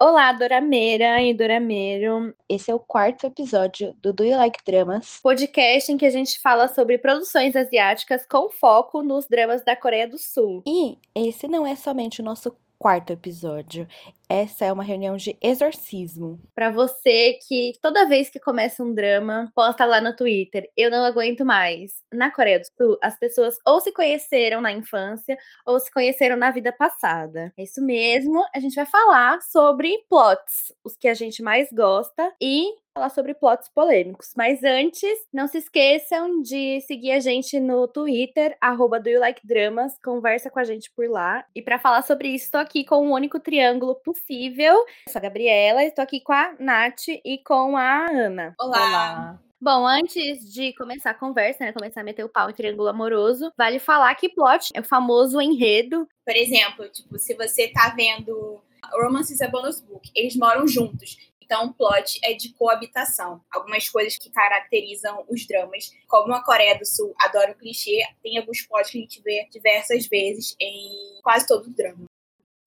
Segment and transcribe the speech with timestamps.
[0.00, 2.32] Olá, Dorameira e Dorameiro.
[2.48, 5.18] Esse é o quarto episódio do Do You Like Dramas?
[5.20, 10.06] Podcast em que a gente fala sobre produções asiáticas com foco nos dramas da Coreia
[10.06, 10.62] do Sul.
[10.64, 13.88] E esse não é somente o nosso quarto episódio.
[14.30, 16.38] Essa é uma reunião de exorcismo.
[16.54, 21.02] Para você que toda vez que começa um drama, posta lá no Twitter, eu não
[21.02, 22.02] aguento mais.
[22.12, 25.36] Na Coreia do Sul, as pessoas ou se conheceram na infância
[25.66, 27.52] ou se conheceram na vida passada.
[27.56, 32.30] É isso mesmo, a gente vai falar sobre plots, os que a gente mais gosta
[32.38, 32.68] e
[32.98, 34.32] falar sobre plots polêmicos.
[34.36, 39.46] Mas antes, não se esqueçam de seguir a gente no Twitter, arroba do you like
[39.46, 41.44] dramas, conversa com a gente por lá.
[41.54, 44.17] E para falar sobre isso, estou aqui com um único triângulo possível.
[44.28, 48.54] Eu sou a Gabriela, estou aqui com a Nath e com a Ana.
[48.60, 48.78] Olá.
[48.78, 49.40] Olá.
[49.60, 53.52] Bom, antes de começar a conversa, né, começar a meter o pau em triângulo amoroso,
[53.58, 56.06] vale falar que plot é o famoso enredo.
[56.24, 61.16] Por exemplo, tipo, se você tá vendo Romance is a Bonus Book, eles moram juntos.
[61.42, 63.40] Então, o plot é de coabitação.
[63.50, 65.90] Algumas coisas que caracterizam os dramas.
[66.06, 69.48] Como a Coreia do Sul adora o clichê, tem alguns plots que a gente vê
[69.50, 72.04] diversas vezes em quase todo o drama.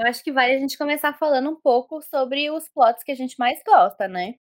[0.01, 3.15] Eu acho que vale a gente começar falando um pouco sobre os plots que a
[3.15, 4.33] gente mais gosta, né?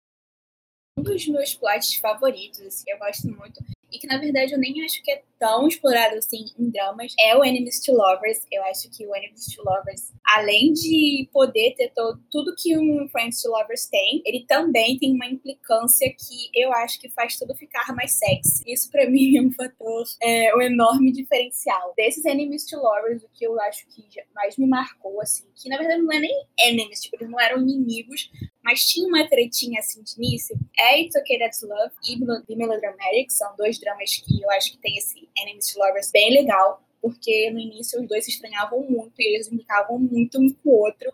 [0.98, 4.84] Um dos meus plots favoritos, assim, eu gosto muito, e que na verdade eu nem
[4.84, 8.46] acho que é tão explorado assim em dramas, é o Enemies to Lovers.
[8.52, 13.08] Eu acho que o Enemies to Lovers, além de poder ter todo, tudo que um
[13.10, 17.56] Friends to Lovers tem, ele também tem uma implicância que eu acho que faz tudo
[17.56, 18.64] ficar mais sexy.
[18.68, 21.94] Isso para mim é um fator, é um enorme diferencial.
[21.96, 24.04] Desses Enemies to Lovers, o que eu acho que
[24.36, 27.62] mais me marcou, assim, que na verdade não é nem enemies, tipo, eles não eram
[27.62, 28.30] inimigos,
[28.70, 33.32] mas tinha uma tretinha assim de início, é It's Okay That's Love e The Melodramatic,
[33.32, 37.50] são dois dramas que eu acho que tem esse Enemies to Lovers bem legal, porque
[37.50, 41.12] no início os dois se estranhavam muito e eles implicavam muito um com o outro.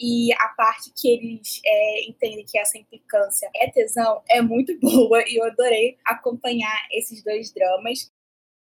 [0.00, 5.22] E a parte que eles é, entendem que essa implicância é tesão é muito boa
[5.28, 8.10] e eu adorei acompanhar esses dois dramas.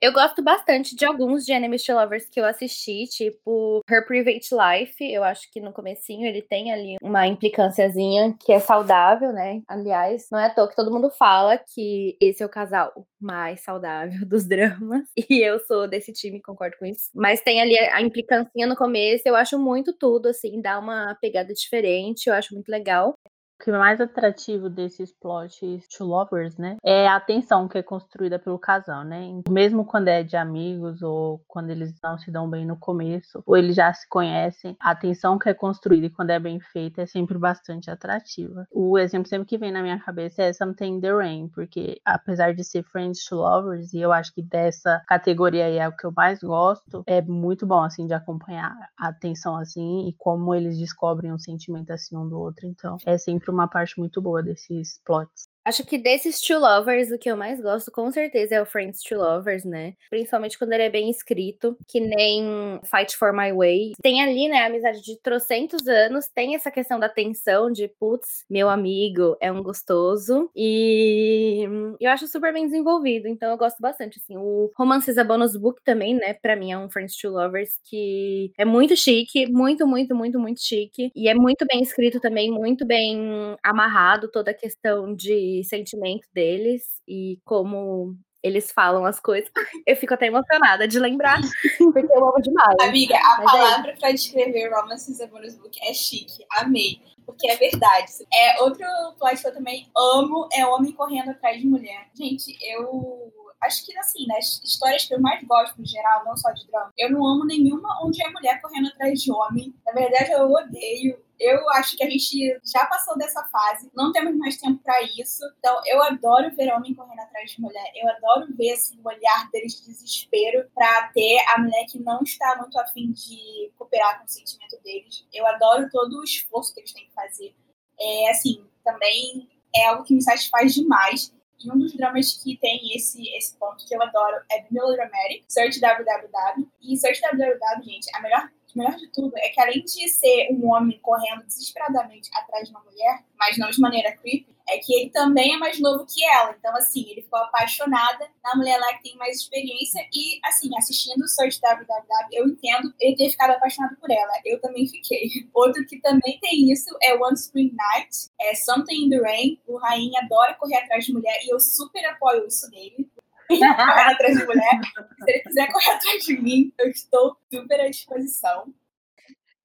[0.01, 4.49] Eu gosto bastante de alguns de Enemies to Lovers que eu assisti, tipo Her Private
[4.55, 5.13] Life.
[5.13, 9.61] Eu acho que no comecinho ele tem ali uma implicânciazinha que é saudável, né?
[9.67, 13.61] Aliás, não é à toa que todo mundo fala que esse é o casal mais
[13.63, 15.03] saudável dos dramas.
[15.29, 17.11] E eu sou desse time, concordo com isso.
[17.15, 21.53] Mas tem ali a implicância no começo, eu acho muito tudo, assim, dá uma pegada
[21.53, 23.15] diferente, eu acho muito legal.
[23.61, 27.83] O que é mais atrativo desses plots to lovers, né, é a tensão que é
[27.83, 29.43] construída pelo casal, né?
[29.51, 33.57] Mesmo quando é de amigos ou quando eles não se dão bem no começo, ou
[33.57, 37.07] eles já se conhecem, a tensão que é construída e quando é bem feita é
[37.07, 38.65] sempre bastante atrativa.
[38.71, 42.55] O exemplo sempre que vem na minha cabeça é Something in the Rain, porque apesar
[42.55, 46.07] de ser friends to lovers, e eu acho que dessa categoria aí é o que
[46.07, 50.79] eu mais gosto, é muito bom assim de acompanhar a tensão assim e como eles
[50.79, 52.65] descobrem um sentimento assim um do outro.
[52.65, 55.49] Então, é sempre uma parte muito boa desses plots.
[55.69, 59.03] Acho que desses Two Lovers, o que eu mais gosto, com certeza, é o Friends
[59.03, 59.93] Two Lovers, né?
[60.09, 63.93] Principalmente quando ele é bem escrito, que nem Fight for My Way.
[64.03, 68.47] Tem ali, né, a amizade de trocentos anos, tem essa questão da tensão de, putz,
[68.49, 70.51] meu amigo é um gostoso.
[70.57, 71.69] E
[72.01, 74.39] eu acho super bem desenvolvido, então eu gosto bastante, assim.
[74.39, 78.53] O Romances a Bonus Book também, né, pra mim é um Friends Two Lovers que
[78.57, 81.13] é muito chique, muito, muito, muito, muito chique.
[81.15, 86.83] E é muito bem escrito também, muito bem amarrado toda a questão de sentimento deles
[87.07, 89.51] e como eles falam as coisas.
[89.87, 91.41] Eu fico até emocionada de lembrar,
[91.93, 92.77] porque eu amo demais.
[92.81, 96.45] Amiga, a Mas é palavra é para descrever Romances Bonus Book é chique.
[96.53, 97.01] Amei.
[97.25, 98.11] Porque é verdade.
[98.33, 98.87] É outro
[99.19, 102.09] plot que eu também amo é homem correndo atrás de mulher.
[102.15, 103.33] Gente, eu
[103.63, 106.93] acho que assim, nas histórias que eu mais gosto, no geral, não só de drama,
[106.97, 109.75] eu não amo nenhuma onde é mulher correndo atrás de homem.
[109.85, 114.37] Na verdade, eu odeio eu acho que a gente já passou dessa fase, não temos
[114.37, 115.43] mais tempo para isso.
[115.59, 117.93] Então, eu adoro ver homem correndo atrás de mulher.
[117.95, 122.23] Eu adoro ver assim, o olhar deles de desespero para ter a mulher que não
[122.23, 125.27] está muito afim de cooperar com o sentimento deles.
[125.33, 127.55] Eu adoro todo o esforço que eles têm que fazer.
[128.01, 131.33] É assim, também é algo que me satisfaz demais.
[131.65, 135.81] E um dos dramas que tem esse, esse ponto que eu adoro é Melodramatic, Search
[135.81, 136.71] WWW.
[136.83, 140.49] E Search WWW, gente, a melhor o melhor de tudo é que além de ser
[140.51, 144.95] um homem correndo desesperadamente atrás de uma mulher, mas não de maneira creepy, é que
[144.95, 146.55] ele também é mais novo que ela.
[146.59, 151.23] Então, assim, ele ficou apaixonada na mulher lá que tem mais experiência e, assim, assistindo
[151.23, 154.33] o Search WWW, eu entendo ele ter ficado apaixonado por ela.
[154.45, 155.31] Eu também fiquei.
[155.55, 159.59] Outro que também tem isso é One Spring Night, é Something in the Rain.
[159.67, 163.09] O Rainha adora correr atrás de mulher e eu super apoio isso dele
[163.49, 163.65] correr
[164.13, 164.81] atrás de mulher.
[165.25, 168.73] Se ele quiser correr atrás de mim, eu estou super à disposição.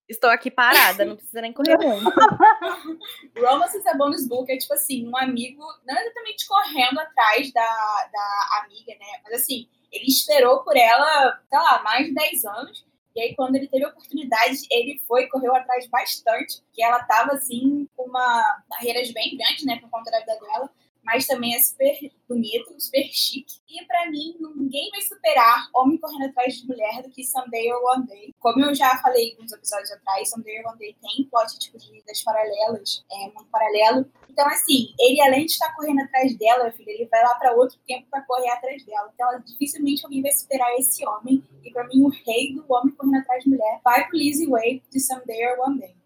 [0.08, 2.04] Estou aqui parada, não precisa nem correr muito.
[3.40, 8.64] Romances é bonus book, é tipo assim, um amigo, não exatamente correndo atrás da, da
[8.64, 9.22] amiga, né?
[9.24, 12.86] Mas assim, ele esperou por ela, sei lá, mais de 10 anos.
[13.16, 17.34] E aí, quando ele teve a oportunidade, ele foi, correu atrás bastante, que ela tava,
[17.34, 20.70] assim, com uma barreiras bem grandes, né, por conta da vida dela
[21.04, 23.56] mas também é super bonito, super chique.
[23.70, 27.82] E para mim, ninguém vai superar Homem Correndo Atrás de Mulher do que Someday or
[27.96, 28.34] One Day.
[28.40, 31.92] Como eu já falei uns episódios atrás, Someday or One Day tem plot tipo de
[31.92, 34.06] vidas paralelas, é muito paralelo.
[34.30, 37.78] Então, assim, ele além de estar correndo atrás dela, filho, ele vai lá para outro
[37.88, 39.12] tempo para correr atrás dela.
[39.14, 41.44] Então, dificilmente alguém vai superar esse homem.
[41.64, 44.84] E para mim, o rei do Homem Correndo Atrás de Mulher vai pro Lizzie Way
[44.92, 46.03] de Someday or One Day.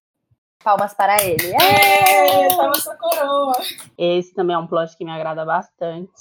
[0.63, 1.53] Palmas para ele.
[1.55, 3.53] É, sua coroa.
[3.97, 6.11] Esse também é um plot que me agrada bastante.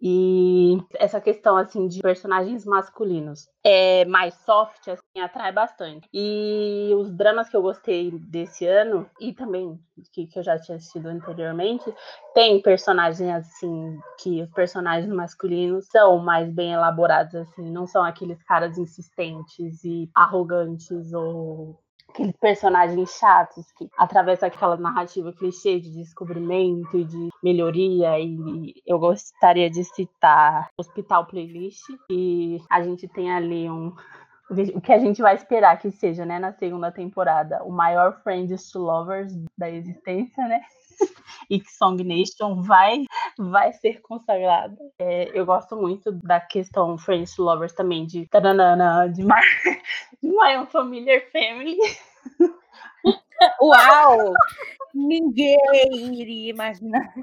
[0.00, 6.08] E essa questão, assim, de personagens masculinos é mais soft, assim, atrai bastante.
[6.12, 9.78] E os dramas que eu gostei desse ano, e também
[10.12, 11.92] que, que eu já tinha assistido anteriormente,
[12.34, 18.42] tem personagens, assim, que os personagens masculinos são mais bem elaborados, assim, não são aqueles
[18.44, 26.96] caras insistentes e arrogantes ou aqueles personagens chatos que atravessam aquela narrativa clichê de descobrimento
[26.96, 33.68] e de melhoria e eu gostaria de citar Hospital Playlist e a gente tem ali
[33.70, 33.92] um
[34.50, 38.70] o que a gente vai esperar que seja, né, na segunda temporada, o maior Friends
[38.70, 40.62] to Lovers da existência, né?
[41.50, 43.04] e que Song Nation vai,
[43.38, 44.76] vai ser consagrada.
[44.98, 49.32] É, eu gosto muito da questão Friends Lovers também, de taranana, de My,
[50.22, 51.78] de My Familiar Family.
[53.62, 54.32] Uau!
[54.94, 57.14] Ninguém iria imaginar.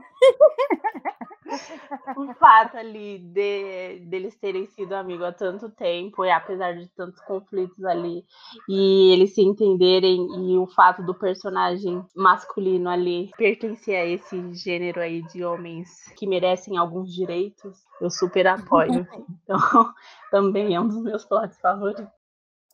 [2.18, 7.22] o fato ali de deles terem sido amigos há tanto tempo, e apesar de tantos
[7.22, 8.26] conflitos ali,
[8.68, 15.02] e eles se entenderem, e o fato do personagem masculino ali pertencer a esse gênero
[15.02, 19.06] aí de homens que merecem alguns direitos, eu super apoio.
[19.46, 19.60] Então,
[20.32, 22.15] também é um dos meus plots favoritos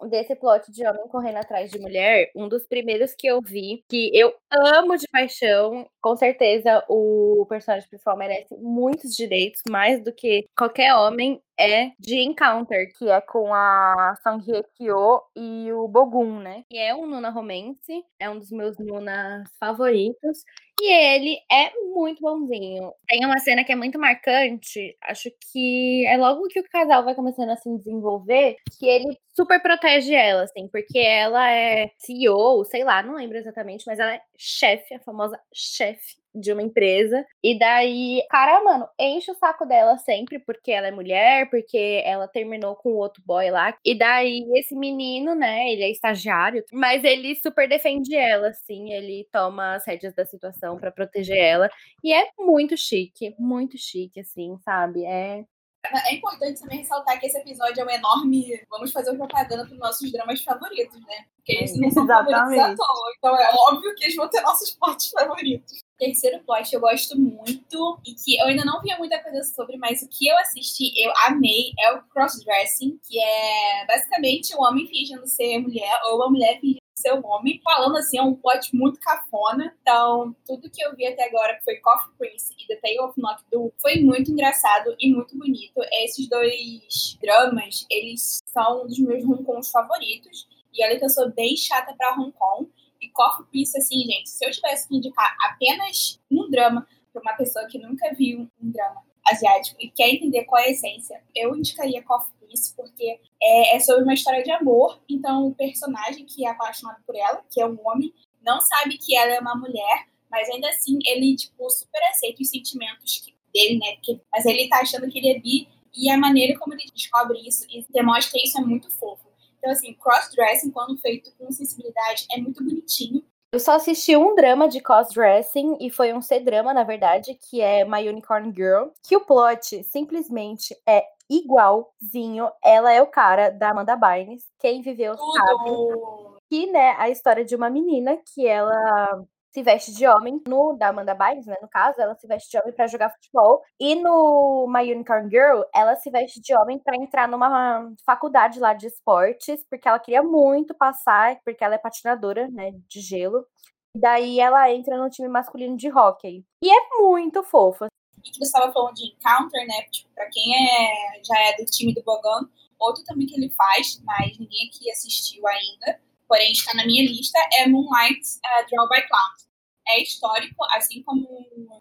[0.07, 4.12] desse plot de homem correndo atrás de mulher, um dos primeiros que eu vi, que
[4.13, 10.45] eu amo de paixão, com certeza o personagem principal merece muitos direitos, mais do que
[10.57, 16.39] qualquer homem, é de Encounter, que é com a Song Hye Kyo e o Bogun,
[16.39, 16.63] né?
[16.71, 20.44] E é um Nuna romance, é um dos meus Nunas favoritos.
[20.81, 22.92] E ele é muito bonzinho.
[23.07, 27.13] Tem uma cena que é muito marcante, acho que é logo que o casal vai
[27.13, 32.83] começando a se desenvolver, que ele super protege ela, assim, porque ela é CEO, sei
[32.83, 37.25] lá, não lembro exatamente, mas ela é chefe, a famosa chefe de uma empresa.
[37.44, 42.28] E daí, cara, mano, enche o saco dela sempre, porque ela é mulher, porque ela
[42.28, 43.75] terminou com o outro boy lá.
[43.86, 49.28] E daí, esse menino, né, ele é estagiário, mas ele super defende ela, assim, ele
[49.31, 51.69] toma as rédeas da situação para proteger ela.
[52.04, 55.06] E é muito chique, muito chique, assim, sabe?
[55.06, 55.44] É
[55.83, 58.62] é importante também ressaltar que esse episódio é um enorme.
[58.69, 61.25] Vamos fazer propaganda para os nossos dramas favoritos, né?
[61.36, 62.36] Porque eles não são Exatamente.
[62.36, 63.13] favoritos à toa.
[63.18, 65.83] Então é óbvio que eles vão ter nossos plots favoritos.
[66.01, 70.01] Terceiro plot eu gosto muito e que eu ainda não via muita coisa sobre, mas
[70.01, 75.27] o que eu assisti, eu amei, é o crossdressing, que é basicamente um homem fingindo
[75.27, 79.75] ser mulher ou uma mulher fingindo seu homem, falando assim, é um plot muito cafona.
[79.80, 83.21] Então, tudo que eu vi até agora, que foi Coffee Prince e The Tale of
[83.21, 85.81] Not Do, foi muito engraçado e muito bonito.
[86.04, 90.47] Esses dois dramas, eles são um dos meus romcoms favoritos.
[90.73, 92.68] E olha que eu sou bem chata pra Hong Kong.
[93.01, 97.33] E Coffee Prince, assim, gente, se eu tivesse que indicar apenas um drama pra uma
[97.33, 101.55] pessoa que nunca viu um drama asiático e quer entender qual é a essência, eu
[101.55, 105.01] indicaria Coffee isso, porque é, é sobre uma história de amor.
[105.09, 109.15] Então, o personagem que é apaixonado por ela, que é um homem, não sabe que
[109.15, 113.93] ela é uma mulher, mas ainda assim ele, tipo, super aceita os sentimentos dele, né?
[113.95, 117.39] Porque, mas ele tá achando que ele é bi e a maneira como ele descobre
[117.45, 119.31] isso e demonstra isso é muito fofo.
[119.61, 123.23] Então, assim, crossdressing, quando feito com sensibilidade, é muito bonitinho.
[123.53, 127.85] Eu só assisti um drama de crossdressing e foi um C-drama, na verdade, que é
[127.85, 132.49] My Unicorn Girl, que o plot simplesmente é igualzinho.
[132.63, 134.45] Ela é o cara da Amanda Bynes.
[134.57, 135.33] Quem viveu Tudo.
[135.33, 140.73] sabe que, né, a história de uma menina que ela se veste de homem no
[140.73, 143.95] da Amanda Bynes, né, no caso, ela se veste de homem para jogar futebol e
[143.95, 148.87] no My Unicorn Girl, ela se veste de homem para entrar numa faculdade lá de
[148.87, 153.45] esportes, porque ela queria muito passar, porque ela é patinadora, né, de gelo.
[153.93, 156.45] E daí ela entra no time masculino de hockey.
[156.63, 157.87] E é muito fofa
[158.23, 159.81] e que você estava falando de Encounter, né?
[159.91, 162.47] Tipo, para quem é, já é do time do Bogan,
[162.79, 166.00] outro também que ele faz, mas ninguém aqui assistiu ainda.
[166.31, 169.52] Porém está na minha lista, é Moonlight uh, Draw by Clowns.
[169.85, 171.28] É histórico, assim como,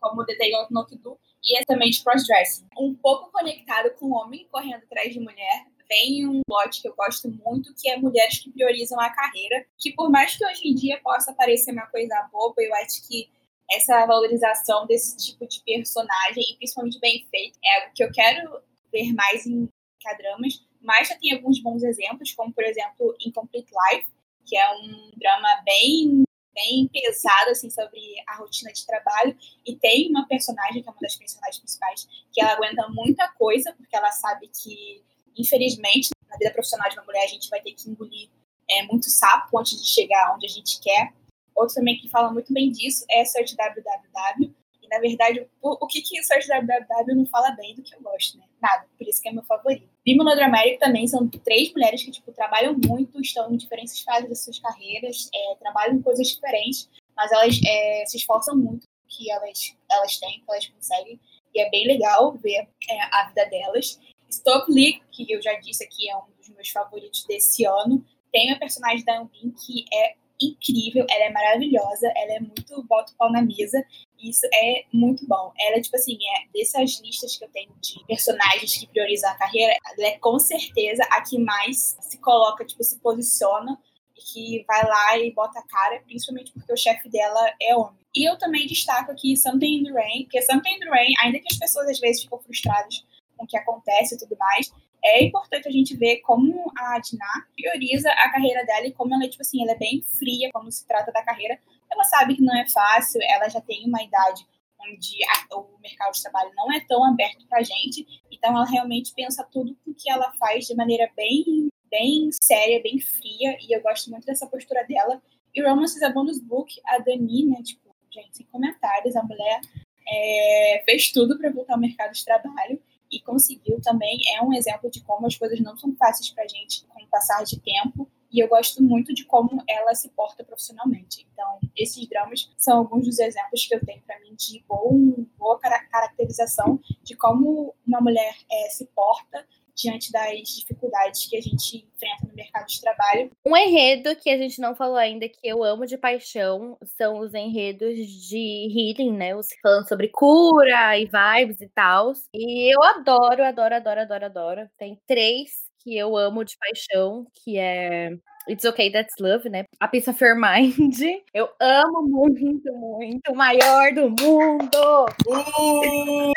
[0.00, 2.66] como The Day of Nokidu, e é também de crossdressing.
[2.76, 7.30] Um pouco conectado com homem correndo atrás de mulher, vem um plot que eu gosto
[7.30, 11.00] muito, que é mulheres que priorizam a carreira, que por mais que hoje em dia
[11.00, 13.30] possa parecer uma coisa boba, eu acho que
[13.70, 18.60] essa valorização desse tipo de personagem, e principalmente bem feito, é algo que eu quero
[18.92, 19.68] ver mais em
[20.02, 24.08] K-dramas, mas já tem alguns bons exemplos, como por exemplo Incomplete Life,
[24.44, 29.36] que é um drama bem bem pesado assim sobre a rotina de trabalho.
[29.64, 33.72] E tem uma personagem que é uma das personagens principais que ela aguenta muita coisa
[33.72, 35.02] porque ela sabe que
[35.36, 38.28] infelizmente na vida profissional de uma mulher a gente vai ter que engolir
[38.68, 41.12] é, muito sapo antes de chegar onde a gente quer.
[41.54, 44.59] Outro também que fala muito bem disso é Search WWW
[44.90, 48.36] na verdade, o, o que que Search WWW não fala bem do que eu gosto,
[48.36, 48.44] né?
[48.60, 48.86] Nada.
[48.98, 49.88] Por isso que é meu favorito.
[50.04, 54.28] Vimo no Dramérica também são três mulheres que, tipo, trabalham muito, estão em diferentes fases
[54.28, 59.30] das suas carreiras, é, trabalham em coisas diferentes, mas elas é, se esforçam muito que
[59.30, 61.20] elas, elas têm, que elas conseguem.
[61.54, 64.00] E é bem legal ver é, a vida delas.
[64.28, 68.04] Stop Lee, que eu já disse aqui, é um dos meus favoritos desse ano.
[68.32, 73.12] Tem a personagem da Ambin, que é incrível, ela é maravilhosa, ela é muito bota
[73.12, 73.84] o pau na mesa.
[74.22, 75.52] Isso é muito bom.
[75.58, 79.74] Ela, tipo assim, é dessas listas que eu tenho de personagens que priorizam a carreira,
[79.96, 83.78] ela é com certeza a que mais se coloca, tipo, se posiciona
[84.16, 88.00] e que vai lá e bota a cara, principalmente porque o chefe dela é homem.
[88.14, 91.38] E eu também destaco aqui Something in the Rain, porque Something in the Rain, ainda
[91.38, 93.04] que as pessoas às vezes ficam frustradas
[93.36, 94.72] com o que acontece e tudo mais,
[95.02, 99.28] é importante a gente ver como a Diná prioriza a carreira dela e como ela,
[99.28, 101.58] tipo assim, ela é bem fria quando se trata da carreira.
[101.90, 104.46] Ela sabe que não é fácil, ela já tem uma idade
[104.80, 109.12] onde a, o mercado de trabalho não é tão aberto pra gente, então ela realmente
[109.14, 113.82] pensa tudo o que ela faz de maneira bem, bem séria, bem fria, e eu
[113.82, 115.20] gosto muito dessa postura dela.
[115.54, 119.60] E Romance é Bonus Book, a Dani, né, tipo, gente, sem comentários, a mulher
[120.08, 122.80] é, fez tudo para voltar ao mercado de trabalho
[123.10, 124.18] e conseguiu também.
[124.36, 127.06] É um exemplo de como as coisas não são fáceis para a gente com o
[127.08, 128.08] passar de tempo.
[128.32, 131.26] E eu gosto muito de como ela se porta profissionalmente.
[131.32, 135.58] Então, esses dramas são alguns dos exemplos que eu tenho para mim de bom, boa
[135.58, 139.44] caracterização de como uma mulher é, se porta
[139.80, 143.30] diante das dificuldades que a gente enfrenta no mercado de trabalho.
[143.46, 147.32] Um enredo que a gente não falou ainda, que eu amo de paixão, são os
[147.34, 149.34] enredos de healing, né?
[149.34, 152.12] Os falando sobre cura e vibes e tal.
[152.34, 154.70] E eu adoro, adoro, adoro, adoro, adoro.
[154.78, 158.10] Tem três que eu amo de paixão, que é
[158.48, 159.64] It's Okay That's Love, né?
[159.80, 161.00] A of Your Mind.
[161.34, 163.32] Eu amo muito, muito.
[163.32, 165.06] O maior do mundo!
[165.28, 166.32] Uh!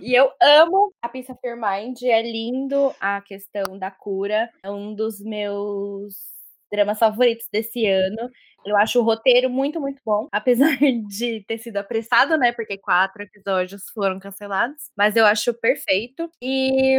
[0.00, 4.94] E eu amo a of Your Mind, é lindo a questão da cura, é um
[4.94, 6.14] dos meus
[6.72, 8.30] dramas favoritos desse ano.
[8.64, 10.76] Eu acho o roteiro muito, muito bom, apesar
[11.06, 12.52] de ter sido apressado, né?
[12.52, 16.28] Porque quatro episódios foram cancelados, mas eu acho perfeito.
[16.42, 16.98] E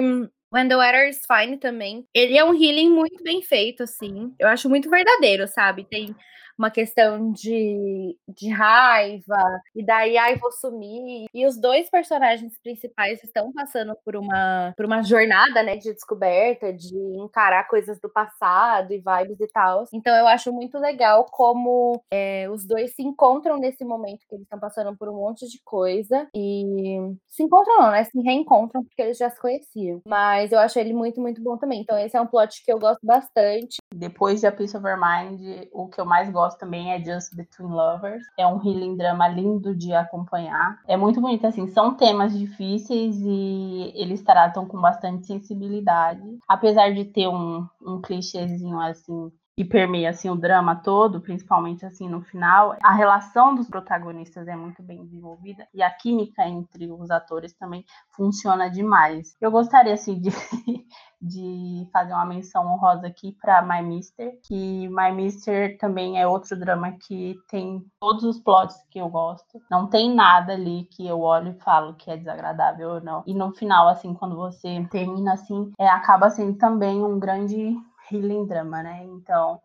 [0.54, 2.06] When the Weather is Fine também.
[2.14, 4.36] Ele é um healing muito bem feito, assim.
[4.38, 5.84] Eu acho muito verdadeiro, sabe?
[5.84, 6.16] Tem
[6.58, 11.26] uma questão de, de raiva, e daí, ai, vou sumir.
[11.34, 16.72] E os dois personagens principais estão passando por uma, por uma jornada, né, de descoberta,
[16.72, 19.86] de encarar coisas do passado e vibes e tal.
[19.94, 24.44] Então eu acho muito legal como é, os dois se encontram nesse momento que eles
[24.44, 29.02] estão passando por um monte de coisa e se encontram não, né, se reencontram porque
[29.02, 30.02] eles já se conheciam.
[30.08, 31.82] Mas eu acho ele muito, muito bom também.
[31.82, 33.78] Então esse é um plot que eu gosto bastante.
[33.94, 37.36] Depois de A Peace of Mind, o que eu mais gosto gosto também é Just
[37.36, 38.24] Between Lovers.
[38.38, 40.82] É um healing drama lindo de acompanhar.
[40.88, 46.40] É muito bonito, assim, são temas difíceis e eles tratam com bastante sensibilidade.
[46.48, 52.10] Apesar de ter um, um clichêzinho, assim, que permeia assim o drama todo, principalmente assim
[52.10, 52.76] no final.
[52.82, 57.86] A relação dos protagonistas é muito bem desenvolvida e a química entre os atores também
[58.16, 59.36] funciona demais.
[59.40, 60.32] Eu gostaria assim de,
[61.22, 66.60] de fazer uma menção honrosa aqui para My Mister, que My Mister também é outro
[66.60, 69.62] drama que tem todos os plots que eu gosto.
[69.70, 73.24] Não tem nada ali que eu olho e falo que é desagradável ou não.
[73.28, 77.78] E no final assim, quando você termina assim, é, acaba sendo também um grande
[78.14, 79.04] healing drama, né?
[79.04, 79.62] Então,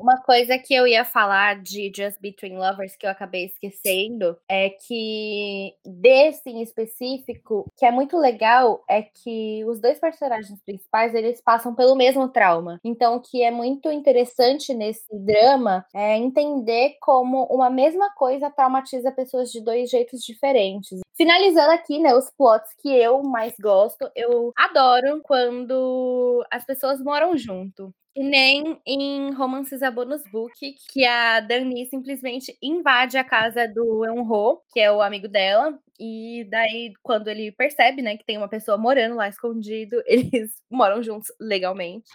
[0.00, 4.70] uma coisa que eu ia falar de Just Between Lovers que eu acabei esquecendo é
[4.70, 11.42] que desse em específico, que é muito legal é que os dois personagens principais, eles
[11.42, 12.80] passam pelo mesmo trauma.
[12.82, 19.12] Então, o que é muito interessante nesse drama é entender como uma mesma coisa traumatiza
[19.12, 21.00] pessoas de dois jeitos diferentes.
[21.20, 27.36] Finalizando aqui, né, os plots que eu mais gosto, eu adoro quando as pessoas moram
[27.36, 27.94] junto.
[28.16, 30.54] E nem em Romances a Bonus Book,
[30.90, 36.48] que a Dani simplesmente invade a casa do Eunho, que é o amigo dela, e
[36.50, 41.30] daí, quando ele percebe, né, que tem uma pessoa morando lá escondido, eles moram juntos
[41.38, 42.08] legalmente.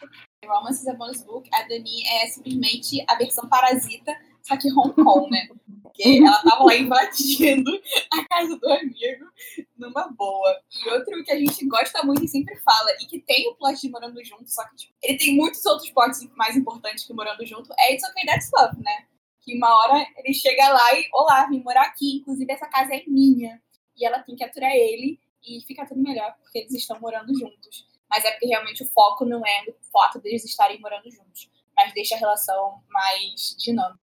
[0.44, 5.28] Romances a Bonus Book, a Dani é simplesmente a versão parasita, só que Hong Kong,
[5.32, 5.48] né?
[5.82, 7.72] Porque ela tava lá invadindo
[8.12, 9.26] a casa do amigo
[9.76, 10.62] numa boa.
[10.86, 13.82] E outro que a gente gosta muito e sempre fala, e que tem o plot
[13.82, 17.44] de Morando Junto, só que tipo, ele tem muitos outros plots mais importantes que Morando
[17.44, 19.08] Junto, é It's Okay That's Love, né?
[19.42, 23.04] Que uma hora ele chega lá e, olá, vim morar aqui, inclusive essa casa é
[23.08, 23.60] minha.
[23.98, 27.88] E ela tem que aturar ele e fica tudo melhor, porque eles estão morando juntos.
[28.08, 31.94] Mas é porque realmente o foco não é no fato deles estarem morando juntos, mas
[31.94, 34.05] deixa a relação mais dinâmica.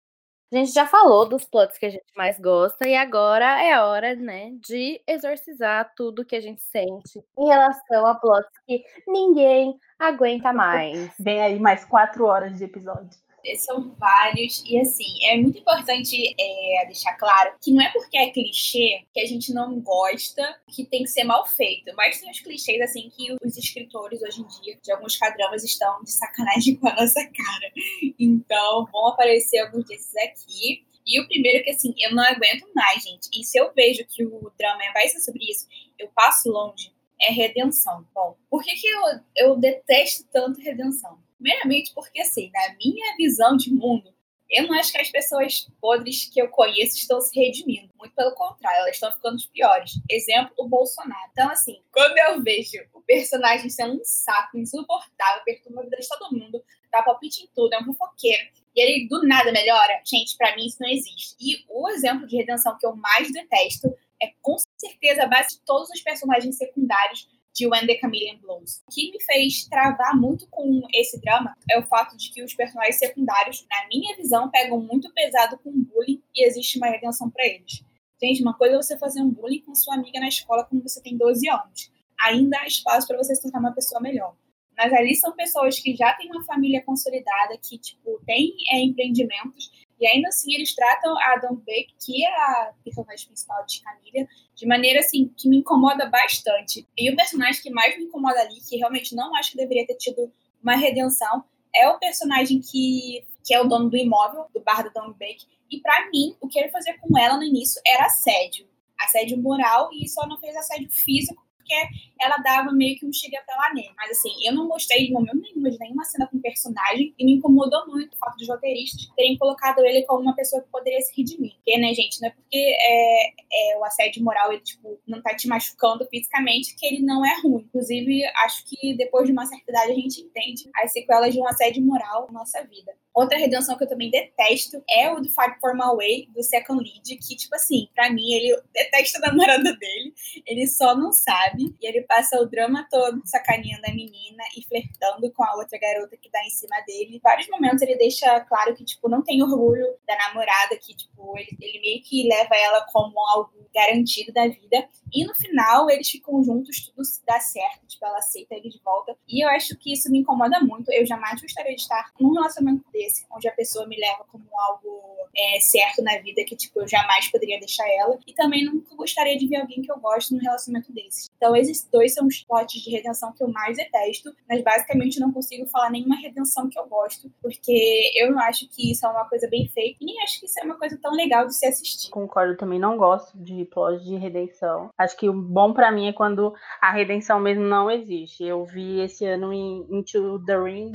[0.51, 4.15] A gente já falou dos plots que a gente mais gosta e agora é hora,
[4.17, 10.51] né, de exorcizar tudo que a gente sente em relação a plots que ninguém aguenta
[10.53, 11.11] mais.
[11.19, 16.87] Vem aí mais quatro horas de episódio são vários, e assim, é muito importante é,
[16.87, 21.03] deixar claro que não é porque é clichê que a gente não gosta que tem
[21.03, 24.79] que ser mal feito, mas tem os clichês, assim, que os escritores hoje em dia,
[24.83, 27.73] de alguns cadramas, estão de sacanagem com a nossa cara.
[28.19, 30.85] Então, vão aparecer alguns desses aqui.
[31.07, 33.29] E o primeiro que, assim, eu não aguento mais, gente.
[33.33, 35.67] E se eu vejo que o drama vai ser sobre isso,
[35.99, 38.07] eu passo longe, é redenção.
[38.15, 39.01] Bom, por que, que eu,
[39.37, 41.19] eu detesto tanto redenção?
[41.39, 44.13] Primeiramente porque, assim, na minha visão de mundo,
[44.51, 47.93] eu não acho que as pessoas podres que eu conheço estão se redimindo.
[47.99, 49.93] Muito pelo contrário, elas estão ficando piores.
[50.11, 51.31] Exemplo, o Bolsonaro.
[51.33, 56.09] Então, assim, quando eu vejo o personagem sendo um saco, insuportável, perturba a vida de
[56.09, 60.37] todo mundo, dá palpite em tudo, é um fofoqueiro, e ele do nada melhora, gente,
[60.37, 61.37] para mim isso não existe.
[61.39, 65.61] E o exemplo de redenção que eu mais detesto é com certeza a base de
[65.61, 68.83] todos os personagens secundários de When the Chameleon Blows.
[68.87, 72.55] O que me fez travar muito com esse drama é o fato de que os
[72.55, 77.47] personagens secundários, na minha visão, pegam muito pesado com bullying e existe uma redenção para
[77.47, 77.85] eles.
[78.23, 81.01] Gente, uma coisa é você fazer um bullying com sua amiga na escola quando você
[81.01, 81.91] tem 12 anos.
[82.21, 84.35] Ainda há espaço para você se tornar uma pessoa melhor.
[84.77, 89.71] Mas ali são pessoas que já têm uma família consolidada, que, tipo, têm é, empreendimentos
[90.01, 94.29] e ainda assim eles tratam a Dawn Beck, que é a personagem principal de Camila,
[94.55, 96.87] de maneira assim que me incomoda bastante.
[96.97, 99.97] E o personagem que mais me incomoda ali, que realmente não acho que deveria ter
[99.97, 100.33] tido
[100.63, 104.91] uma redenção, é o personagem que, que é o dono do imóvel, do bar da
[104.91, 105.45] Dawn Beck.
[105.71, 108.67] E para mim, o que ele fazia com ela no início era assédio.
[108.99, 111.89] Assédio moral e só não fez assédio físico porque
[112.21, 113.91] ela dava meio que um chega pra lá nele.
[113.97, 117.35] Mas assim, eu não gostei de momento nenhum de nenhuma cena com personagem e me
[117.35, 121.15] incomodou muito o fato dos roteiristas terem colocado ele como uma pessoa que poderia se
[121.17, 121.55] redimir.
[121.57, 125.37] Porque, né, gente, não é porque é, é, o assédio moral, ele, tipo, não tá
[125.37, 127.65] te machucando fisicamente que ele não é ruim.
[127.69, 131.47] Inclusive, acho que depois de uma certa idade a gente entende as sequelas de um
[131.47, 132.93] assédio moral na nossa vida.
[133.19, 136.81] Outra redenção que eu também detesto é o do Fight for My Way, do Second
[136.81, 140.15] Lead, que, tipo assim, pra mim, ele detesta a namorada dele,
[140.47, 145.31] ele só não sabe, e ele passa o drama todo sacaneando a menina e flertando
[145.33, 147.17] com a outra garota que tá em cima dele.
[147.17, 151.37] Em vários momentos ele deixa claro que, tipo, não tem orgulho da namorada, que, tipo,
[151.39, 154.89] ele, ele meio que leva ela como algo garantido da vida.
[155.13, 159.17] E no final, eles ficam juntos, tudo dá certo, tipo, ela aceita ele de volta.
[159.29, 160.91] E eu acho que isso me incomoda muito.
[160.93, 165.18] Eu jamais gostaria de estar num relacionamento desse, onde a pessoa me leva como algo
[165.39, 168.19] é, certo na vida, que, tipo, eu jamais poderia deixar ela.
[168.27, 171.29] E também nunca gostaria de ver alguém que eu gosto num relacionamento desse.
[171.37, 175.33] Então, esses dois são os plots de redenção que eu mais detesto, mas basicamente não
[175.33, 179.29] consigo falar nenhuma redenção que eu gosto, porque eu não acho que isso é uma
[179.29, 181.67] coisa bem feita, e nem acho que isso é uma coisa tão legal de se
[181.67, 182.11] assistir.
[182.11, 184.91] Concordo, também não gosto de plot de redenção.
[184.99, 188.45] Acho que o bom para mim é quando a redenção mesmo não existe.
[188.45, 190.93] Eu vi esse ano em Into the Ring,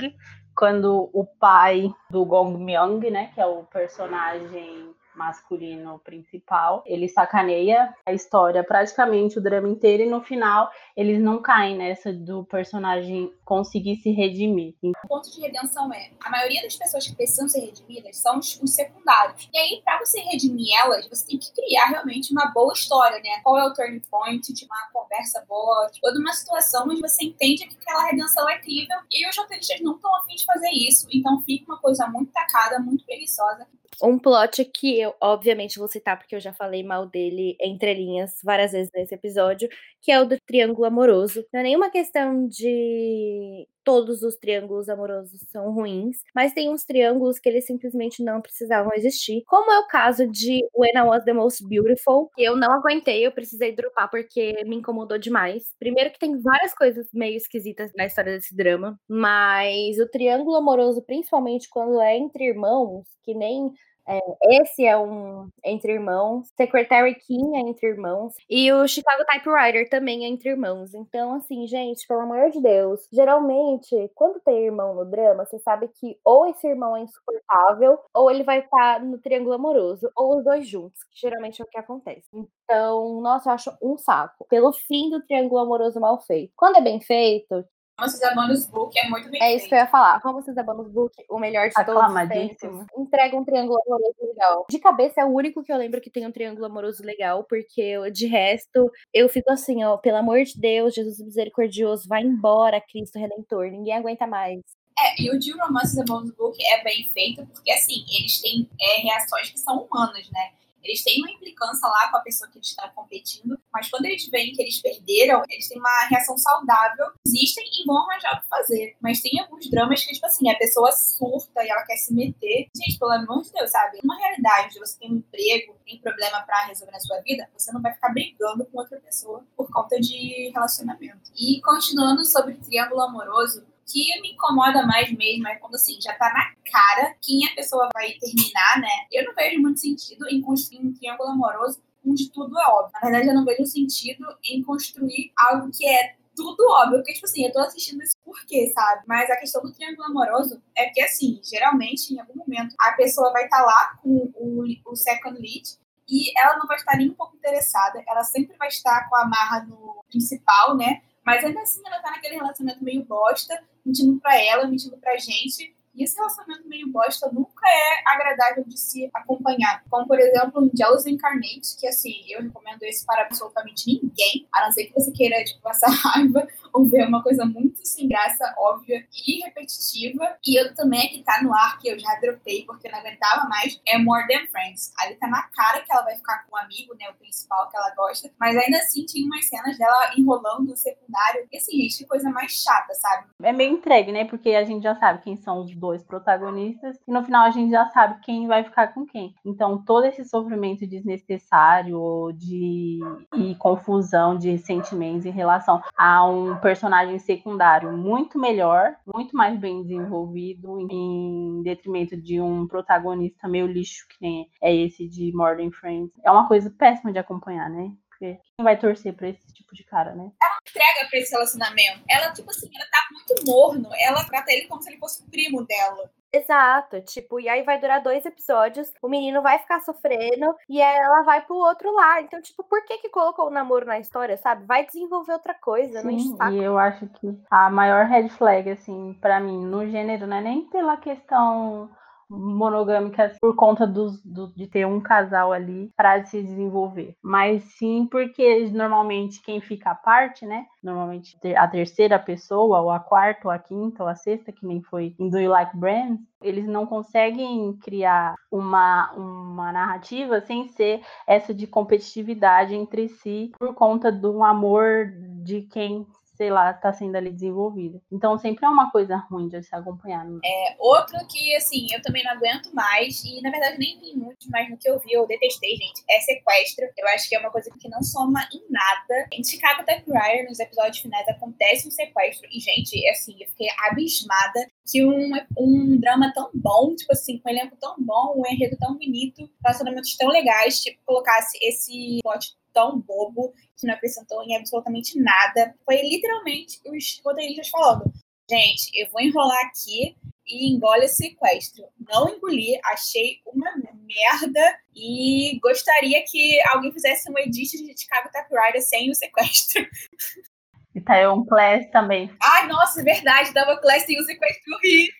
[0.56, 7.94] quando o pai do Gong Myung, né, que é o personagem masculino principal, ele sacaneia
[8.06, 13.32] a história praticamente o drama inteiro e no final eles não caem nessa do personagem
[13.44, 14.74] conseguir se redimir.
[14.82, 18.60] O ponto de redenção é, a maioria das pessoas que precisam ser redimidas são os,
[18.62, 19.48] os secundários.
[19.52, 23.40] E aí, para você redimir elas, você tem que criar realmente uma boa história, né?
[23.42, 27.66] Qual é o turning point de uma conversa boa, de uma situação onde você entende
[27.66, 31.40] que aquela redenção é crível e os roteiristas não estão afim de fazer isso, então
[31.42, 33.66] fica uma coisa muito tacada, muito preguiçosa.
[34.02, 38.38] Um plot que eu, obviamente, vou citar porque eu já falei mal dele entre linhas
[38.42, 39.68] várias vezes nesse episódio,
[40.02, 41.44] que é o do triângulo amoroso.
[41.52, 47.38] Não é nenhuma questão de todos os triângulos amorosos são ruins, mas tem uns triângulos
[47.38, 51.32] que eles simplesmente não precisavam existir, como é o caso de When I Was the
[51.32, 55.64] Most Beautiful, que eu não aguentei, eu precisei dropar porque me incomodou demais.
[55.78, 61.02] Primeiro que tem várias coisas meio esquisitas na história desse drama, mas o triângulo amoroso,
[61.02, 63.72] principalmente quando é entre irmãos, que nem
[64.06, 64.20] é,
[64.60, 66.48] esse é um entre irmãos.
[66.56, 68.34] Secretary King é entre irmãos.
[68.48, 70.94] E o Chicago Typewriter também é entre irmãos.
[70.94, 73.00] Então, assim, gente, pelo amor de Deus.
[73.12, 78.30] Geralmente, quando tem irmão no drama, você sabe que ou esse irmão é insuportável, ou
[78.30, 81.78] ele vai estar no triângulo amoroso, ou os dois juntos, que geralmente é o que
[81.78, 82.28] acontece.
[82.64, 84.46] Então, nossa, eu acho um saco.
[84.48, 86.52] Pelo fim do triângulo amoroso mal feito.
[86.56, 87.64] Quando é bem feito,
[87.98, 90.18] Romances a Bonus Book é muito bem É isso que eu ia falar.
[90.18, 92.86] Romances a Bonus Book, o melhor de todos os tempos.
[92.98, 94.66] Entrega um triângulo amoroso legal.
[94.68, 98.10] De cabeça é o único que eu lembro que tem um triângulo amoroso legal, porque
[98.10, 103.18] de resto eu fico assim, ó, pelo amor de Deus, Jesus misericordioso, vai embora, Cristo
[103.18, 104.60] Redentor, ninguém aguenta mais.
[104.98, 108.68] É, e o de Romances a Bonus Book é bem feito, porque assim, eles têm
[108.80, 110.50] é, reações que são humanas, né?
[110.84, 114.52] Eles têm uma implicância lá com a pessoa que estão competindo, mas quando eles veem
[114.52, 118.96] que eles perderam, eles têm uma reação saudável, existem e vão arranjar o que fazer.
[119.00, 122.68] Mas tem alguns dramas que, tipo assim, a pessoa surta e ela quer se meter.
[122.76, 123.98] Gente, pelo amor de Deus, sabe?
[124.04, 127.80] Uma realidade, você tem um emprego, tem problema para resolver na sua vida, você não
[127.80, 131.32] vai ficar brigando com outra pessoa por conta de relacionamento.
[131.34, 136.32] E continuando sobre triângulo amoroso, que me incomoda mais mesmo é quando assim, já tá
[136.32, 139.06] na cara quem a pessoa vai terminar, né?
[139.12, 142.92] Eu não vejo muito sentido em construir um triângulo amoroso onde tudo é óbvio.
[142.94, 147.26] Na verdade, eu não vejo sentido em construir algo que é tudo óbvio, porque, tipo
[147.26, 149.02] assim, eu tô assistindo isso por quê, sabe?
[149.06, 153.32] Mas a questão do triângulo amoroso é que, assim, geralmente, em algum momento, a pessoa
[153.32, 157.10] vai estar tá lá com o, o second lead e ela não vai estar nem
[157.10, 161.02] um pouco interessada, ela sempre vai estar com a marra no principal, né?
[161.24, 165.74] Mas ainda assim ela tá naquele relacionamento meio bosta, mentindo pra ela, mentindo pra gente.
[165.94, 169.84] E esse relacionamento meio bosta nunca é agradável de se acompanhar.
[169.88, 174.72] Como, por exemplo, Jealous Incarnate, que, assim, eu recomendo esse para absolutamente ninguém, a não
[174.72, 179.06] ser que você queira, tipo, passar raiva ou ver uma coisa muito sem graça, óbvia
[179.12, 180.36] e repetitiva.
[180.44, 183.48] E eu também, que tá no ar, que eu já dropei porque eu não aguentava
[183.48, 184.92] mais, é More Than Friends.
[184.98, 187.76] Ali tá na cara que ela vai ficar com um amigo, né, o principal que
[187.76, 191.46] ela gosta, mas ainda assim tinha umas cenas dela enrolando o secundário.
[191.52, 193.28] E assim, gente, que coisa mais chata, sabe?
[193.42, 197.12] É meio entregue, né, porque a gente já sabe quem são os dois protagonistas e
[197.12, 199.32] no final a gente já sabe quem vai ficar com quem.
[199.44, 202.98] Então todo esse sofrimento desnecessário de
[203.36, 209.82] e confusão de sentimentos em relação a um personagem secundário muito melhor, muito mais bem
[209.82, 216.10] desenvolvido, em detrimento de um protagonista meio lixo, que nem é esse de Modern Friends.
[216.24, 217.92] É uma coisa péssima de acompanhar, né?
[218.08, 220.30] Porque quem vai torcer pra esse tipo de cara, né?
[220.42, 222.00] Ela entrega pra esse relacionamento.
[222.08, 223.90] Ela, tipo assim, ela tá muito morno.
[224.00, 226.10] Ela trata ele como se ele fosse o primo dela.
[226.34, 231.22] Exato, tipo, e aí vai durar dois episódios, o menino vai ficar sofrendo e ela
[231.22, 232.24] vai pro outro lado.
[232.24, 234.66] Então, tipo, por que que colocou o namoro na história, sabe?
[234.66, 239.16] Vai desenvolver outra coisa, Sim, não E eu acho que a maior red flag, assim,
[239.20, 241.88] para mim, no gênero, não é nem pela questão
[242.28, 244.12] monogâmicas por conta do,
[244.54, 249.94] de ter um casal ali para se desenvolver, mas sim porque normalmente quem fica à
[249.94, 250.66] parte, né?
[250.82, 254.82] Normalmente a terceira pessoa, ou a quarta, ou a quinta, ou a sexta, que nem
[254.82, 261.00] foi em Do You Like Brands, eles não conseguem criar uma, uma narrativa sem ser
[261.26, 265.10] essa de competitividade entre si por conta do amor
[265.42, 268.00] de quem sei lá, está sendo ali desenvolvida.
[268.10, 270.24] Então sempre é uma coisa ruim de se acompanhar.
[270.24, 270.38] Né?
[270.44, 274.46] É, outro que, assim, eu também não aguento mais, e na verdade nem vi muito,
[274.50, 276.84] mas no que eu vi, eu detestei, gente, é sequestro.
[276.96, 279.28] Eu acho que é uma coisa que não soma em nada.
[279.32, 284.66] Em Chicago Typewriter, nos episódios finais, acontece um sequestro, e, gente, assim, eu fiquei abismada
[284.90, 288.76] que um, um drama tão bom, tipo assim, com um elenco tão bom, um enredo
[288.78, 294.56] tão bonito, relacionamentos tão legais, tipo, colocasse esse plot tão bobo que não acrescentou em
[294.56, 295.74] absolutamente nada.
[295.84, 298.12] Foi literalmente os roteiristas falando:
[298.50, 301.84] gente, eu vou enrolar aqui e engole esse sequestro.
[301.98, 308.82] Não engoli, achei uma merda e gostaria que alguém fizesse um edit de Chicago Typewriter
[308.82, 309.86] sem o sequestro.
[310.94, 312.30] E Taiwan Class também.
[312.40, 313.52] Ai, nossa, é verdade.
[313.52, 315.14] Taiwan Class tem um sequestro horrível.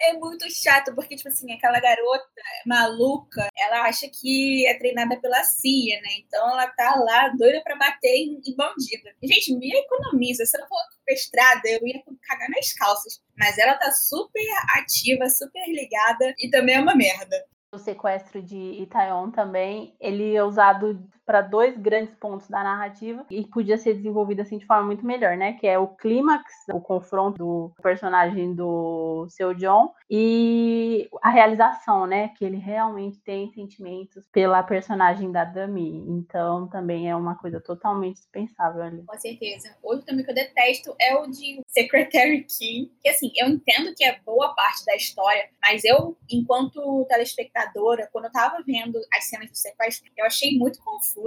[0.00, 2.26] É muito chato, porque, tipo assim, aquela garota
[2.66, 6.08] maluca, ela acha que é treinada pela CIA, né?
[6.18, 9.10] Então ela tá lá doida pra bater em, em bandida.
[9.22, 10.44] Gente, me economiza.
[10.44, 13.20] Se eu for sequestrada, eu ia cagar nas calças.
[13.38, 14.44] Mas ela tá super
[14.76, 17.44] ativa, super ligada e também é uma merda.
[17.72, 23.46] O sequestro de Itaewon também, ele é usado para dois grandes pontos da narrativa e
[23.46, 25.52] podia ser desenvolvido assim de forma muito melhor, né?
[25.52, 32.32] Que é o clímax, o confronto do personagem do seu John e a realização, né?
[32.36, 36.04] Que ele realmente tem sentimentos pela personagem da Dami.
[36.08, 39.04] Então também é uma coisa totalmente dispensável ali.
[39.06, 39.76] Com certeza.
[39.84, 42.90] Outro também que eu detesto é o de Secretary King.
[43.00, 48.24] Que assim, eu entendo que é boa parte da história, mas eu, enquanto telespectadora, quando
[48.24, 51.19] eu tava vendo as cenas do sequestro, eu achei muito confuso.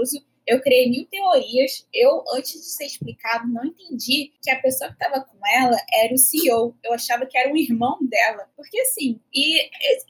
[0.45, 1.87] Eu criei mil teorias.
[1.93, 6.13] Eu, antes de ser explicado, não entendi que a pessoa que estava com ela era
[6.13, 6.75] o CEO.
[6.83, 8.49] Eu achava que era o irmão dela.
[8.55, 9.61] Porque assim, e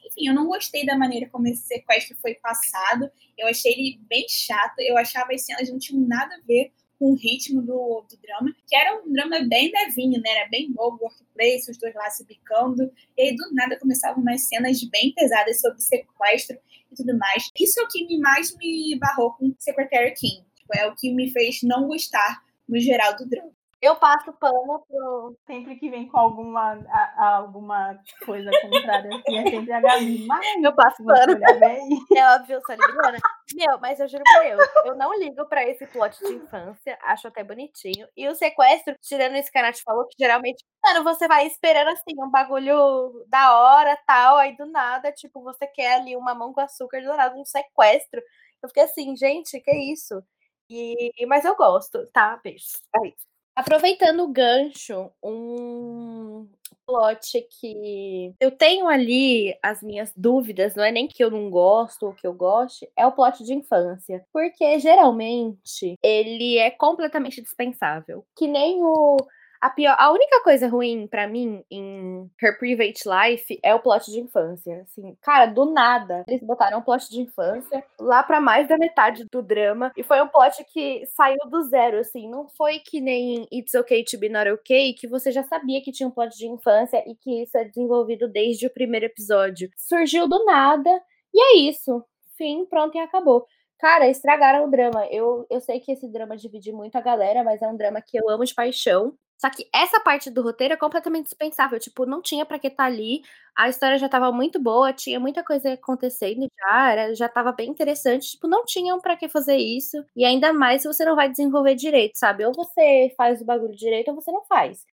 [0.06, 3.10] enfim, eu não gostei da maneira como esse sequestro foi passado.
[3.38, 4.80] Eu achei ele bem chato.
[4.80, 6.72] Eu achava as cenas não tinham nada a ver
[7.04, 10.30] com o ritmo do, do drama, que era um drama bem levinho, né?
[10.30, 12.90] Era bem bobo, workplace, os dois lá se bicando.
[13.14, 16.56] E aí, do nada, começavam umas cenas bem pesadas sobre sequestro
[16.90, 17.50] e tudo mais.
[17.60, 20.46] Isso é o que mais me barrou com Secretary King.
[20.56, 23.52] Tipo, é o que me fez não gostar, no geral, do drama.
[23.84, 25.36] Eu passo pano pro.
[25.46, 30.26] Sempre que vem com alguma, a, a, alguma coisa contrária, assim, é sempre a Gabi.
[30.26, 31.38] Mas eu passo pano.
[32.16, 33.18] É óbvio, eu sou libriana.
[33.54, 37.28] Meu, mas eu juro por Deus, eu não ligo pra esse plot de infância, acho
[37.28, 38.08] até bonitinho.
[38.16, 42.30] E o sequestro, tirando esse Nath falou, que geralmente, mano, você vai esperando assim, um
[42.30, 47.02] bagulho da hora, tal, aí do nada, tipo, você quer ali uma mão com açúcar,
[47.02, 48.22] do nada, um sequestro.
[48.62, 50.22] Eu fiquei assim, gente, que isso?
[50.70, 52.40] E, mas eu gosto, tá?
[52.42, 52.64] Beijo.
[52.96, 53.33] É isso.
[53.56, 56.48] Aproveitando o gancho, um
[56.84, 62.06] plot que eu tenho ali as minhas dúvidas, não é nem que eu não gosto
[62.06, 64.24] ou que eu goste, é o plot de infância.
[64.32, 68.24] Porque geralmente ele é completamente dispensável.
[68.36, 69.16] Que nem o
[69.64, 74.10] a, pior, a única coisa ruim para mim em Her Private Life é o plot
[74.10, 74.82] de infância.
[74.82, 79.24] Assim, cara, do nada, eles botaram um plot de infância lá para mais da metade
[79.32, 79.90] do drama.
[79.96, 82.28] E foi um plot que saiu do zero, assim.
[82.28, 85.92] Não foi que nem It's Okay to Be Not Okay, que você já sabia que
[85.92, 89.70] tinha um plot de infância e que isso é desenvolvido desde o primeiro episódio.
[89.78, 90.90] Surgiu do nada.
[91.32, 92.04] E é isso.
[92.36, 93.46] Fim, pronto e acabou.
[93.78, 95.06] Cara, estragaram o drama.
[95.10, 98.18] Eu, eu sei que esse drama divide muito a galera, mas é um drama que
[98.18, 99.16] eu amo de paixão.
[99.38, 101.78] Só que essa parte do roteiro é completamente dispensável.
[101.78, 103.22] Tipo, não tinha para que estar tá ali.
[103.56, 107.70] A história já estava muito boa, tinha muita coisa acontecendo já, era, já estava bem
[107.70, 108.32] interessante.
[108.32, 110.04] Tipo, não tinham para que fazer isso.
[110.16, 112.44] E ainda mais se você não vai desenvolver direito, sabe?
[112.44, 114.84] Ou você faz o bagulho direito ou você não faz.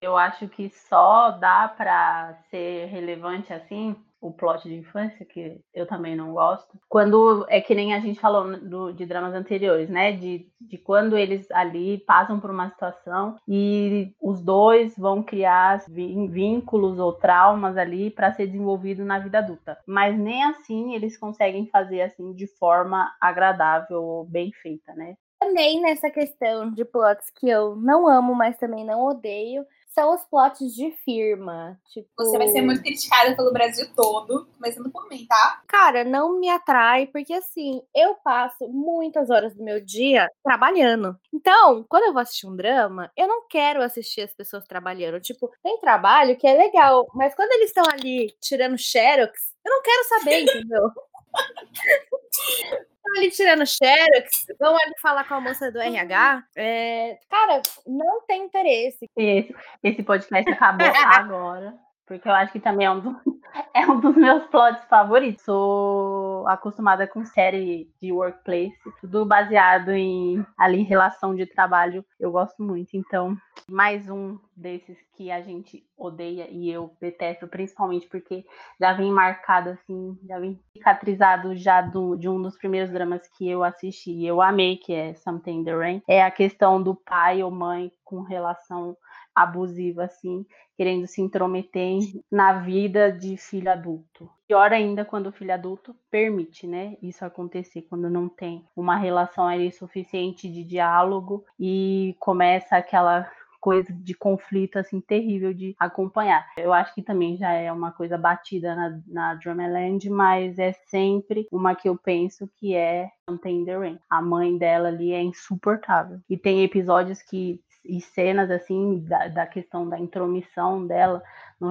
[0.00, 5.86] Eu acho que só dá para ser relevante assim o plot de infância, que eu
[5.86, 6.78] também não gosto.
[6.88, 10.12] Quando é que nem a gente falou do, de dramas anteriores, né?
[10.12, 16.98] De, de quando eles ali passam por uma situação e os dois vão criar vínculos
[16.98, 19.78] ou traumas ali para ser desenvolvido na vida adulta.
[19.86, 25.16] Mas nem assim eles conseguem fazer assim de forma agradável ou bem feita, né?
[25.40, 29.64] Também nessa questão de plots que eu não amo, mas também não odeio,
[29.98, 31.76] são os plots de firma.
[31.92, 32.08] Tipo...
[32.16, 35.60] Você vai ser muito criticada pelo Brasil todo, começando por mim, tá?
[35.66, 41.18] Cara, não me atrai, porque assim, eu passo muitas horas do meu dia trabalhando.
[41.34, 45.20] Então, quando eu vou assistir um drama, eu não quero assistir as pessoas trabalhando.
[45.20, 49.82] Tipo, tem trabalho que é legal, mas quando eles estão ali tirando xerox, eu não
[49.82, 50.90] quero saber, entendeu?
[53.16, 56.44] ali tirando xerox, vão ali falar com a moça do RH.
[56.56, 59.08] É, cara, não tem interesse.
[59.16, 61.87] Esse, esse podcast acabou agora.
[62.08, 63.20] Porque eu acho que também é um, do,
[63.76, 65.44] é um dos meus plots favoritos.
[65.44, 72.02] Sou acostumada com série de workplace, tudo baseado em ali relação de trabalho.
[72.18, 72.96] Eu gosto muito.
[72.96, 73.36] Então,
[73.70, 78.46] mais um desses que a gente odeia e eu detesto, principalmente porque
[78.80, 83.48] já vem marcado assim, já vem cicatrizado já do, de um dos primeiros dramas que
[83.48, 86.02] eu assisti e eu amei, que é Something in the Rain.
[86.08, 88.96] É a questão do pai ou mãe com relação
[89.42, 90.44] abusiva, assim,
[90.76, 91.98] querendo se intrometer
[92.30, 94.30] na vida de filho adulto.
[94.46, 99.46] Pior ainda quando o filho adulto permite, né, isso acontecer, quando não tem uma relação
[99.46, 106.46] ali suficiente de diálogo e começa aquela coisa de conflito assim terrível de acompanhar.
[106.56, 111.46] Eu acho que também já é uma coisa batida na, na Dramaland, mas é sempre
[111.50, 113.98] uma que eu penso que é Rain.
[114.08, 116.20] A mãe dela ali é insuportável.
[116.28, 121.22] E tem episódios que e cenas assim da, da questão da intromissão dela
[121.58, 121.68] no,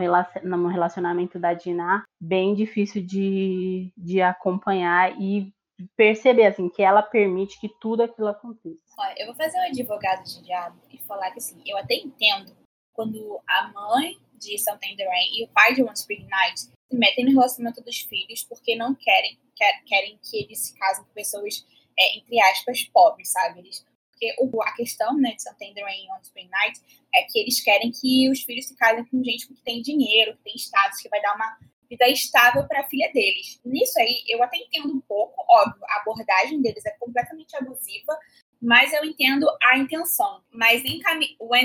[0.67, 5.53] relacionamento da Dinah, bem difícil de, de acompanhar e
[5.95, 8.81] perceber assim que ela permite que tudo aquilo aconteça.
[8.97, 12.51] Olha, eu vou fazer um advogado de diabo e falar que assim, eu até entendo
[12.93, 16.73] quando a mãe de Something the Rain e o pai de One Spring Night se
[16.91, 21.11] metem no relacionamento dos filhos porque não querem quer, querem que eles se casem com
[21.11, 21.65] pessoas
[21.99, 23.59] é, entre aspas, pobres, sabe?
[23.59, 23.85] Eles,
[24.17, 26.81] porque o, a questão, né, de Santander Rain on Spring Night
[27.13, 30.43] é que eles querem que os filhos se casem com gente que tem dinheiro, que
[30.43, 33.61] tem status, que vai dar uma vida estável para a filha deles.
[33.63, 38.17] Nisso aí, eu até entendo um pouco, óbvio, a abordagem deles é completamente abusiva,
[38.59, 40.41] mas eu entendo a intenção.
[40.51, 41.19] Mas em Cam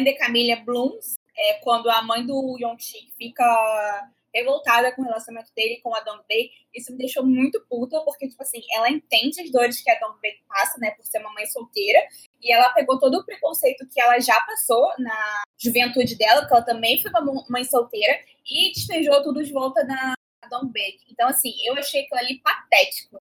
[0.04, 5.80] the Camilla Blooms, é, quando a mãe do Yong-Shik fica revoltada com o relacionamento dele
[5.82, 9.50] com a Dong Bae, isso me deixou muito puta, porque, tipo assim, ela entende as
[9.50, 12.00] dores que a Dong Bae passa, né, por ser uma mãe solteira,
[12.42, 16.64] e ela pegou todo o preconceito que ela já passou na juventude dela, porque ela
[16.64, 20.14] também foi uma mãe solteira, e despejou tudo de volta na
[20.50, 20.98] Dong Bae.
[21.11, 23.18] Então, assim, eu achei aquilo ali patético.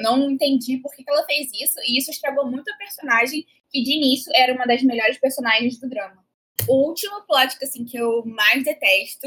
[0.00, 3.96] não entendi por que, ela fez isso, e isso estragou muito a personagem, que de
[3.96, 6.24] início era uma das melhores personagens do drama.
[6.68, 9.26] O último plot assim, que eu mais detesto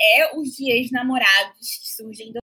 [0.00, 2.38] é os de ex-namorados que surgem do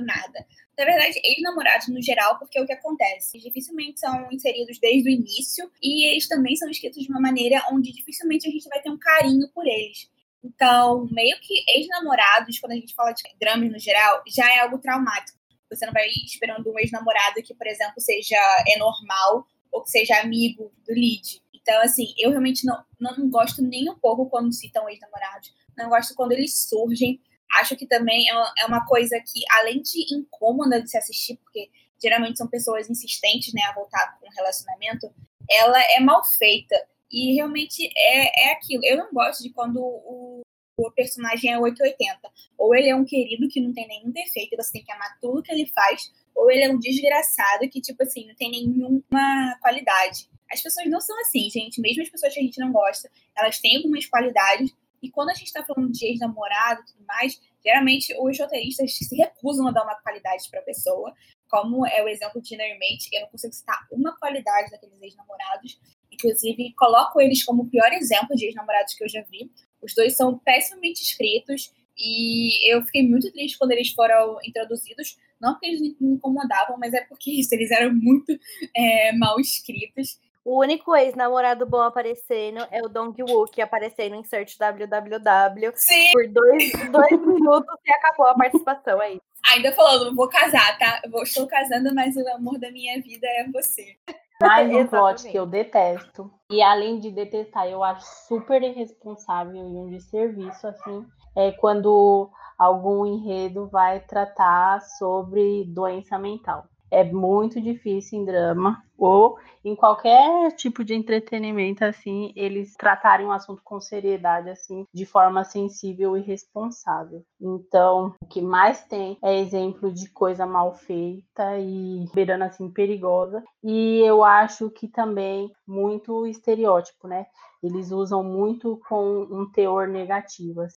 [0.00, 0.46] nada.
[0.78, 3.36] Na verdade, ex-namorados no geral, porque é o que acontece.
[3.36, 7.62] Eles dificilmente são inseridos desde o início e eles também são escritos de uma maneira
[7.72, 10.10] onde dificilmente a gente vai ter um carinho por eles.
[10.44, 14.78] Então, meio que ex-namorados, quando a gente fala de dramas no geral, já é algo
[14.78, 15.38] traumático.
[15.70, 18.36] Você não vai esperando um ex-namorado que, por exemplo, seja
[18.68, 21.42] é normal ou que seja amigo do lead.
[21.52, 26.14] Então, assim, eu realmente não, não gosto nem um pouco quando citam ex-namorados não gosto
[26.14, 27.20] quando eles surgem.
[27.54, 31.70] Acho que também é, é uma coisa que, além de incômoda de se assistir, porque
[32.02, 35.12] geralmente são pessoas insistentes né, a voltar com um relacionamento,
[35.50, 36.76] ela é mal feita.
[37.10, 38.84] E realmente é, é aquilo.
[38.84, 40.42] Eu não gosto de quando o,
[40.78, 42.20] o personagem é 880.
[42.58, 45.18] Ou ele é um querido que não tem nenhum defeito, e você tem que amar
[45.20, 49.56] tudo que ele faz, ou ele é um desgraçado que, tipo assim, não tem nenhuma
[49.60, 50.28] qualidade.
[50.52, 51.80] As pessoas não são assim, gente.
[51.80, 55.34] Mesmo as pessoas que a gente não gosta, elas têm algumas qualidades, e quando a
[55.34, 59.84] gente está falando de ex-namorado e tudo mais, geralmente os roteiristas se recusam a dar
[59.84, 61.14] uma qualidade para a pessoa,
[61.48, 63.08] como é o exemplo de Dinner Mate.
[63.12, 65.78] Eu não consigo citar uma qualidade daqueles ex-namorados.
[66.10, 69.50] Inclusive, coloco eles como o pior exemplo de ex-namorados que eu já vi.
[69.82, 75.16] Os dois são pessimamente escritos e eu fiquei muito triste quando eles foram introduzidos.
[75.40, 78.32] Não porque eles me incomodavam, mas é porque isso, eles eram muito
[78.74, 80.18] é, mal escritos.
[80.46, 86.12] O único ex-namorado bom aparecendo é o Dong Wook aparecendo em Search WWW Sim.
[86.12, 89.16] por dois, dois minutos e acabou a participação aí.
[89.16, 91.02] É Ainda falando, vou casar, tá?
[91.04, 93.96] Eu estou casando, mas o amor da minha vida é você.
[94.40, 96.32] Mais um plot que eu detesto.
[96.48, 101.04] E além de detestar, eu acho super irresponsável e um desserviço, assim,
[101.34, 109.38] é quando algum enredo vai tratar sobre doença mental é muito difícil em drama ou
[109.64, 115.44] em qualquer tipo de entretenimento assim, eles tratarem um assunto com seriedade assim, de forma
[115.44, 117.22] sensível e responsável.
[117.40, 123.42] Então, o que mais tem é exemplo de coisa mal feita e beirando assim perigosa.
[123.62, 127.26] E eu acho que também muito estereótipo, né?
[127.62, 130.60] Eles usam muito com um teor negativo.
[130.60, 130.78] Assim.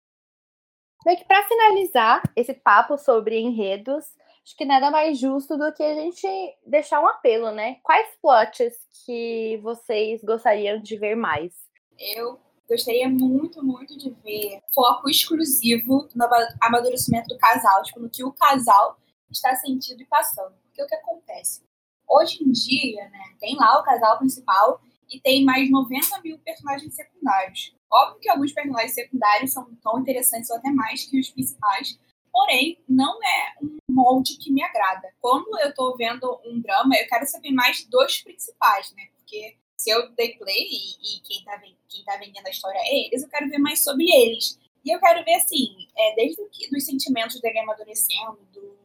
[1.05, 4.05] Meio que para finalizar esse papo sobre enredos,
[4.47, 6.25] acho que nada mais justo do que a gente
[6.65, 7.75] deixar um apelo, né?
[7.83, 8.73] Quais plots
[9.05, 11.51] que vocês gostariam de ver mais?
[11.99, 16.25] Eu gostaria muito, muito de ver foco exclusivo no
[16.61, 18.97] amadurecimento do casal, tipo, no que o casal
[19.29, 20.55] está sentindo e passando.
[20.63, 21.61] Porque o que acontece?
[22.07, 24.79] Hoje em dia, né, tem lá o casal principal
[25.11, 27.75] e tem mais 90 mil personagens secundários.
[27.91, 31.99] Óbvio que alguns personagens secundários são tão interessantes ou até mais que os principais,
[32.31, 35.09] porém, não é um molde que me agrada.
[35.19, 39.07] Quando eu tô vendo um drama, eu quero saber mais dos principais, né?
[39.17, 43.05] Porque se eu dei play e, e quem, tá, quem tá vendendo a história é
[43.05, 44.59] eles, eu quero ver mais sobre eles.
[44.85, 48.77] E eu quero ver, assim, é, desde que, dos sentimentos dele amadurecendo, do,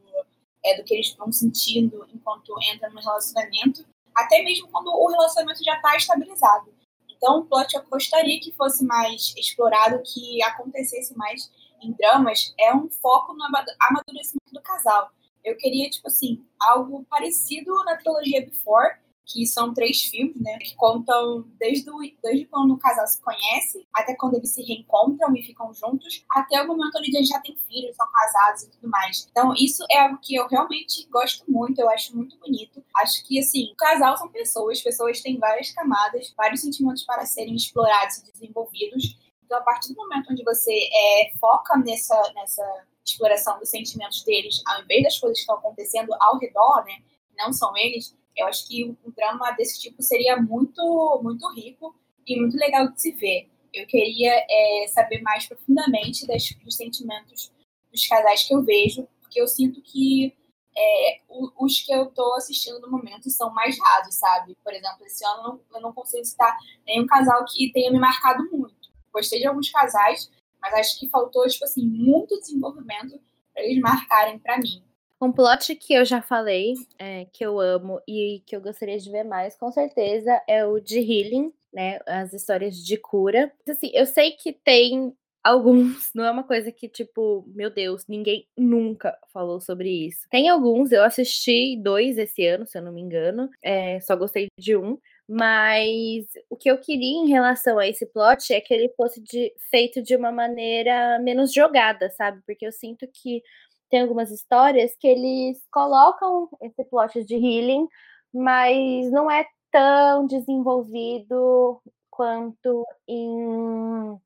[0.64, 5.62] é, do que eles estão sentindo enquanto entram no relacionamento, até mesmo quando o relacionamento
[5.62, 6.72] já está estabilizado.
[7.08, 11.50] Então, o plot eu gostaria que fosse mais explorado, que acontecesse mais
[11.82, 15.10] em dramas é um foco no amadurecimento do casal.
[15.44, 20.58] Eu queria, tipo assim, algo parecido na trilogia Before, que são três filmes, né?
[20.58, 25.34] Que contam desde, o, desde quando o casal se conhece, até quando eles se reencontram
[25.34, 28.88] e ficam juntos, até o momento onde eles já têm filhos, são casados e tudo
[28.88, 29.26] mais.
[29.30, 32.84] Então, isso é algo que eu realmente gosto muito, eu acho muito bonito.
[32.96, 37.54] Acho que, assim, o casal são pessoas, pessoas têm várias camadas, vários sentimentos para serem
[37.54, 39.16] explorados e desenvolvidos.
[39.52, 44.62] Então, a partir do momento onde você é, foca nessa, nessa exploração dos sentimentos deles,
[44.66, 47.02] ao invés das coisas que estão acontecendo ao redor, né,
[47.36, 51.94] não são eles, eu acho que um drama desse tipo seria muito, muito rico
[52.26, 53.50] e muito legal de se ver.
[53.74, 57.52] Eu queria é, saber mais profundamente das, dos sentimentos
[57.92, 60.34] dos casais que eu vejo, porque eu sinto que
[60.74, 61.20] é,
[61.58, 64.56] os que eu tô assistindo no momento são mais rasos, sabe?
[64.64, 66.56] Por exemplo, esse ano eu não consigo citar
[66.86, 68.71] nenhum casal que tenha me marcado muito.
[69.12, 73.20] Gostei de alguns casais, mas acho que faltou, tipo assim, muito desenvolvimento
[73.52, 74.82] para eles marcarem para mim.
[75.20, 79.10] Um plot que eu já falei, é, que eu amo e que eu gostaria de
[79.10, 82.00] ver mais, com certeza, é o de Healing, né?
[82.06, 83.52] As histórias de cura.
[83.68, 88.46] Assim, eu sei que tem alguns, não é uma coisa que, tipo, meu Deus, ninguém
[88.56, 90.26] nunca falou sobre isso.
[90.30, 94.48] Tem alguns, eu assisti dois esse ano, se eu não me engano, é, só gostei
[94.58, 94.98] de um.
[95.28, 99.52] Mas o que eu queria em relação a esse plot é que ele fosse de,
[99.70, 102.42] feito de uma maneira menos jogada, sabe?
[102.46, 103.42] Porque eu sinto que
[103.90, 107.86] tem algumas histórias que eles colocam esse plot de healing,
[108.32, 114.18] mas não é tão desenvolvido quanto em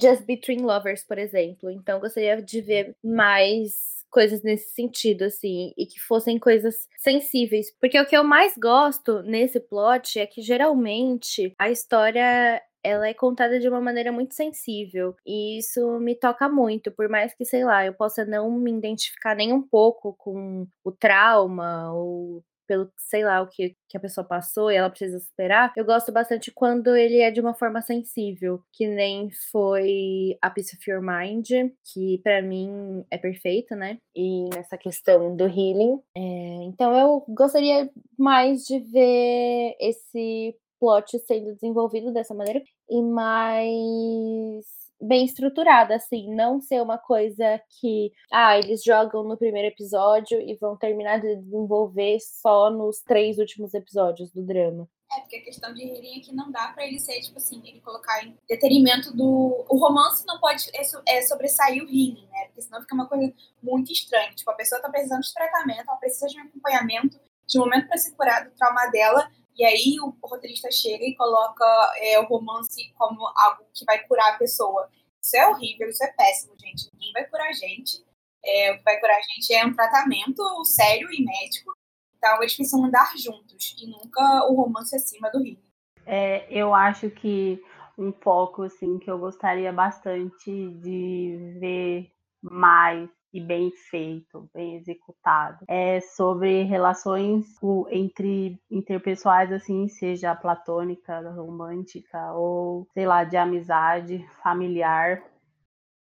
[0.00, 1.70] Just Between Lovers, por exemplo.
[1.70, 7.66] Então, gostaria de ver mais coisas nesse sentido, assim, e que fossem coisas sensíveis.
[7.80, 13.14] Porque o que eu mais gosto nesse plot é que geralmente a história ela é
[13.14, 15.16] contada de uma maneira muito sensível.
[15.26, 19.34] E isso me toca muito, por mais que, sei lá, eu possa não me identificar
[19.34, 24.26] nem um pouco com o trauma ou pelo, sei lá, o que, que a pessoa
[24.26, 28.60] passou e ela precisa superar, eu gosto bastante quando ele é de uma forma sensível,
[28.72, 31.48] que nem foi a Peace of Your Mind,
[31.92, 33.98] que para mim é perfeito, né?
[34.14, 36.00] E nessa questão do healing.
[36.16, 44.73] É, então eu gostaria mais de ver esse plot sendo desenvolvido dessa maneira e mais
[45.00, 50.56] bem estruturada, assim, não ser uma coisa que, ah, eles jogam no primeiro episódio e
[50.56, 54.88] vão terminar de desenvolver só nos três últimos episódios do drama.
[55.12, 57.62] É, porque a questão de Healing é que não dá para ele ser, tipo assim,
[57.64, 59.64] ele colocar em detrimento do.
[59.68, 62.46] O romance não pode é, é sobressair o Healing, né?
[62.46, 63.32] Porque senão fica uma coisa
[63.62, 64.34] muito estranha.
[64.34, 67.86] Tipo, a pessoa tá precisando de tratamento, ela precisa de um acompanhamento, de um momento
[67.86, 71.64] para se curar do trauma dela, e aí o roteirista chega e coloca
[71.98, 74.88] é, o romance como algo que vai curar a pessoa.
[75.22, 76.90] Isso é horrível, isso é péssimo, gente.
[76.92, 78.04] Ninguém vai curar a gente.
[78.44, 81.72] É, o que vai curar a gente é um tratamento sério e médico.
[82.16, 85.58] Então eles precisam andar juntos e nunca o romance acima do rio.
[86.06, 87.62] É, eu acho que
[87.96, 92.10] um foco assim que eu gostaria bastante de ver
[92.42, 95.64] mais e bem feito, bem executado.
[95.66, 97.44] É sobre relações
[97.90, 105.20] entre interpessoais, assim, seja platônica, romântica ou, sei lá, de amizade, familiar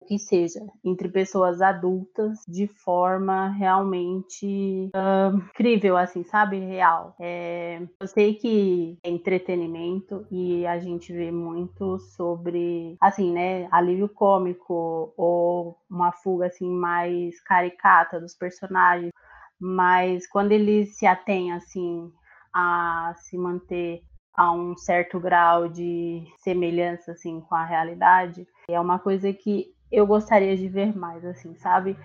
[0.05, 6.59] que seja entre pessoas adultas de forma realmente uh, assim, sabe?
[6.59, 7.15] Real.
[7.19, 13.67] É, eu sei que é entretenimento e a gente vê muito sobre, assim, né?
[13.71, 19.11] Alívio cômico ou uma fuga, assim, mais caricata dos personagens.
[19.59, 22.11] Mas quando eles se atêm, assim,
[22.53, 24.01] a se manter
[24.35, 30.05] a um certo grau de semelhança assim com a realidade é uma coisa que eu
[30.05, 31.97] gostaria de ver mais, assim, sabe?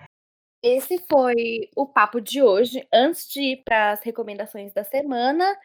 [0.63, 2.87] Esse foi o papo de hoje.
[2.93, 5.57] Antes de ir para as recomendações da semana,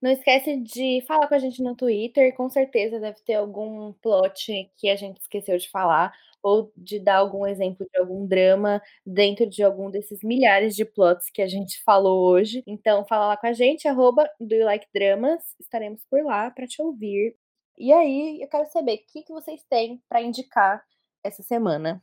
[0.00, 2.34] não esquece de falar com a gente no Twitter.
[2.34, 6.12] Com certeza deve ter algum plot que a gente esqueceu de falar,
[6.42, 11.30] ou de dar algum exemplo de algum drama dentro de algum desses milhares de plots
[11.30, 12.62] que a gente falou hoje.
[12.66, 15.40] Então, fala lá com a gente, arroba do you like dramas.
[15.60, 17.36] Estaremos por lá para te ouvir.
[17.78, 20.84] E aí, eu quero saber o que, que vocês têm para indicar
[21.22, 22.02] essa semana?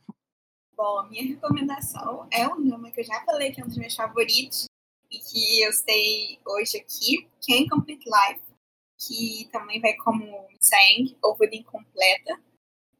[0.76, 3.76] Bom, a minha recomendação é um drama que eu já falei que é um dos
[3.76, 4.64] meus favoritos
[5.10, 8.40] e que eu sei hoje aqui, que é Incomplete Life,
[8.98, 10.24] que também vai como
[10.60, 12.40] Sang, ou Vida Incompleta,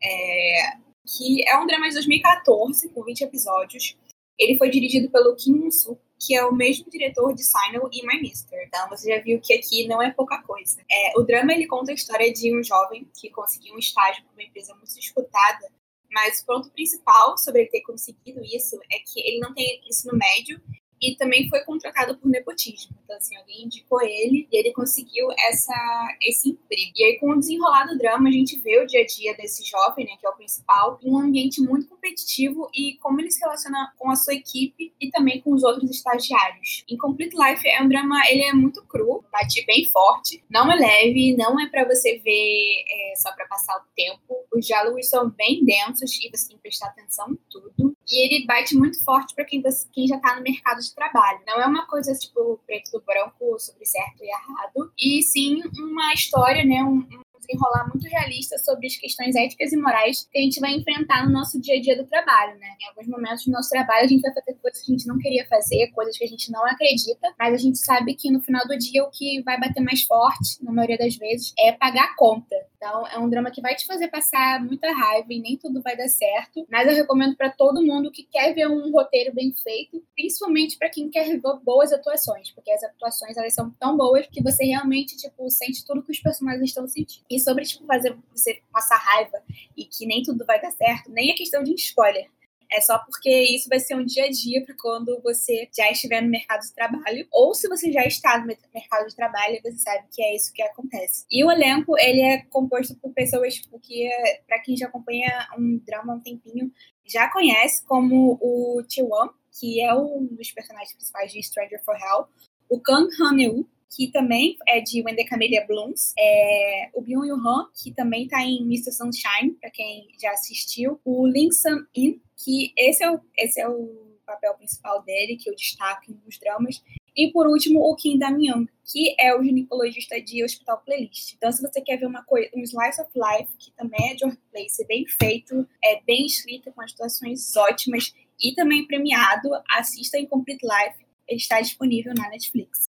[0.02, 3.96] é, que é um drama de 2014, com 20 episódios.
[4.38, 8.20] Ele foi dirigido pelo Kim Woo-soo, que é o mesmo diretor de Signal e My
[8.20, 8.62] Mister.
[8.66, 10.82] Então você já viu que aqui não é pouca coisa.
[10.90, 14.32] É, o drama ele conta a história de um jovem que conseguiu um estágio para
[14.32, 15.79] uma empresa muito disputada
[16.12, 20.16] mas o ponto principal sobre ele ter conseguido isso é que ele não tem ensino
[20.16, 20.61] médio
[21.01, 22.96] e também foi contratado por nepotismo.
[23.05, 26.92] Então, assim, alguém indicou ele e ele conseguiu essa, esse emprego.
[26.96, 29.64] E aí, com o desenrolar do drama, a gente vê o dia a dia desse
[29.68, 33.40] jovem, né, que é o principal, em um ambiente muito competitivo e como ele se
[33.40, 36.84] relaciona com a sua equipe e também com os outros estagiários.
[36.88, 40.76] Em Complete Life é um drama, ele é muito cru, bate bem forte, não é
[40.76, 44.46] leve, não é para você ver é, só para passar o tempo.
[44.53, 47.96] Os diálogos são bem densos e você tem que prestar atenção em tudo.
[48.09, 51.40] E ele bate muito forte para quem, quem já tá no mercado de trabalho.
[51.46, 56.12] Não é uma coisa tipo preto do branco sobre certo e errado, e sim uma
[56.12, 60.42] história, né, um, uns desenrolar muito realista sobre as questões éticas e morais que a
[60.42, 62.68] gente vai enfrentar no nosso dia a dia do trabalho, né?
[62.80, 65.18] Em alguns momentos do nosso trabalho a gente vai fazer coisas que a gente não
[65.18, 68.66] queria fazer, coisas que a gente não acredita, mas a gente sabe que no final
[68.66, 72.16] do dia o que vai bater mais forte, na maioria das vezes, é pagar a
[72.16, 72.57] conta.
[72.82, 75.94] Então, é um drama que vai te fazer passar muita raiva e nem tudo vai
[75.94, 76.66] dar certo.
[76.70, 80.88] Mas eu recomendo para todo mundo que quer ver um roteiro bem feito, principalmente para
[80.88, 85.14] quem quer ver boas atuações, porque as atuações elas são tão boas que você realmente
[85.18, 87.22] tipo sente tudo que os personagens estão sentindo.
[87.30, 89.42] E sobre tipo fazer você passar raiva
[89.76, 92.30] e que nem tudo vai dar certo, nem é questão de spoiler.
[92.72, 96.22] É só porque isso vai ser um dia a dia para quando você já estiver
[96.22, 100.04] no mercado de trabalho, ou se você já está no mercado de trabalho, você sabe
[100.14, 101.24] que é isso que acontece.
[101.30, 104.08] E o elenco, ele é composto por pessoas tipo, que,
[104.46, 106.70] para quem já acompanha um drama há um tempinho,
[107.04, 112.28] já conhece, como o Chiwon, que é um dos personagens principais de Stranger for Hell,
[112.68, 113.64] o Kang Han-eun,
[113.94, 118.24] que também é de When the Camellia Blooms, é, o Byung Yoo Han, que também
[118.24, 118.92] está em Mr.
[118.92, 123.68] Sunshine, para quem já assistiu, o Lim Sam In, que esse é o, esse é
[123.68, 126.82] o papel principal dele, que eu destaco nos dramas,
[127.16, 131.34] e por último, o Kim Damian, que é o ginecologista de Hospital Playlist.
[131.34, 134.24] Então, se você quer ver uma coisa, um slice of life, que também é de
[134.24, 140.64] workplace, bem feito, é bem escrito, com atuações ótimas e também premiado, assista em Complete
[140.64, 141.05] Life.
[141.28, 142.84] Ele está disponível na Netflix.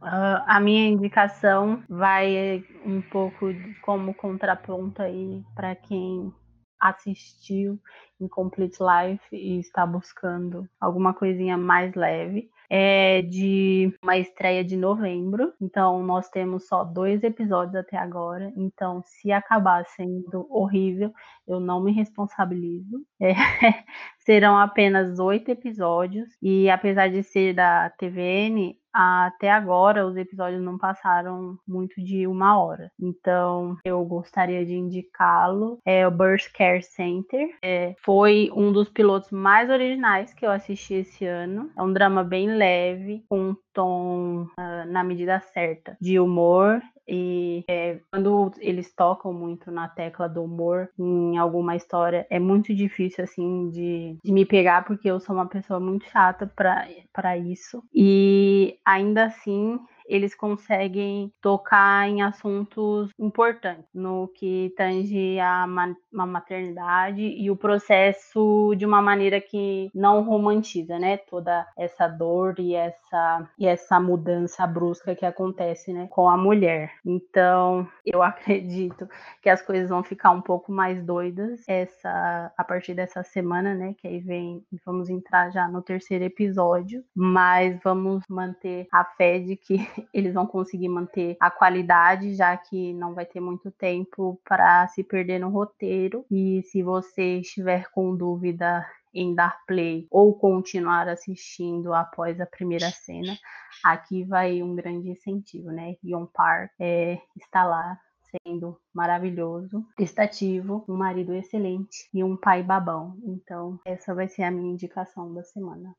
[0.00, 3.46] Uh, a minha indicação vai um pouco
[3.82, 6.32] como contraponto aí para quem
[6.80, 7.80] assistiu
[8.20, 14.76] em Complete Life e está buscando alguma coisinha mais leve é de uma estreia de
[14.76, 15.52] novembro.
[15.60, 18.52] Então, nós temos só dois episódios até agora.
[18.56, 21.12] Então, se acabar sendo horrível,
[21.46, 23.04] eu não me responsabilizo.
[23.20, 23.32] É,
[24.18, 26.28] serão apenas oito episódios.
[26.42, 32.60] E apesar de ser da TVN, até agora os episódios não passaram muito de uma
[32.60, 32.90] hora.
[33.00, 35.78] Então eu gostaria de indicá-lo.
[35.84, 37.56] É o Birth Care Center.
[37.62, 41.70] É, foi um dos pilotos mais originais que eu assisti esse ano.
[41.76, 47.64] É um drama bem leve, com um tom uh, na medida certa de humor e
[47.68, 53.24] é, quando eles tocam muito na tecla do humor em alguma história, é muito difícil,
[53.24, 57.82] assim, de, de me pegar, porque eu sou uma pessoa muito chata para isso.
[57.94, 59.78] E ainda assim,
[60.08, 67.56] eles conseguem tocar em assuntos importantes, no que tange a, ma a maternidade e o
[67.56, 71.18] processo de uma maneira que não romantiza, né?
[71.18, 76.08] Toda essa dor e essa, e essa mudança brusca que acontece, né?
[76.10, 76.92] Com a mulher.
[77.04, 79.06] Então, eu acredito
[79.42, 83.94] que as coisas vão ficar um pouco mais doidas essa, a partir dessa semana, né?
[83.98, 89.56] Que aí vem, vamos entrar já no terceiro episódio, mas vamos manter a fé de
[89.56, 94.86] que eles vão conseguir manter a qualidade, já que não vai ter muito tempo para
[94.88, 96.24] se perder no roteiro.
[96.30, 102.90] E se você estiver com dúvida em dar play ou continuar assistindo após a primeira
[102.90, 103.36] cena,
[103.84, 105.96] aqui vai um grande incentivo, né?
[106.04, 107.98] Yon Park é, está lá
[108.44, 113.16] sendo maravilhoso, prestativo, um marido excelente e um pai babão.
[113.24, 115.94] Então, essa vai ser a minha indicação da semana.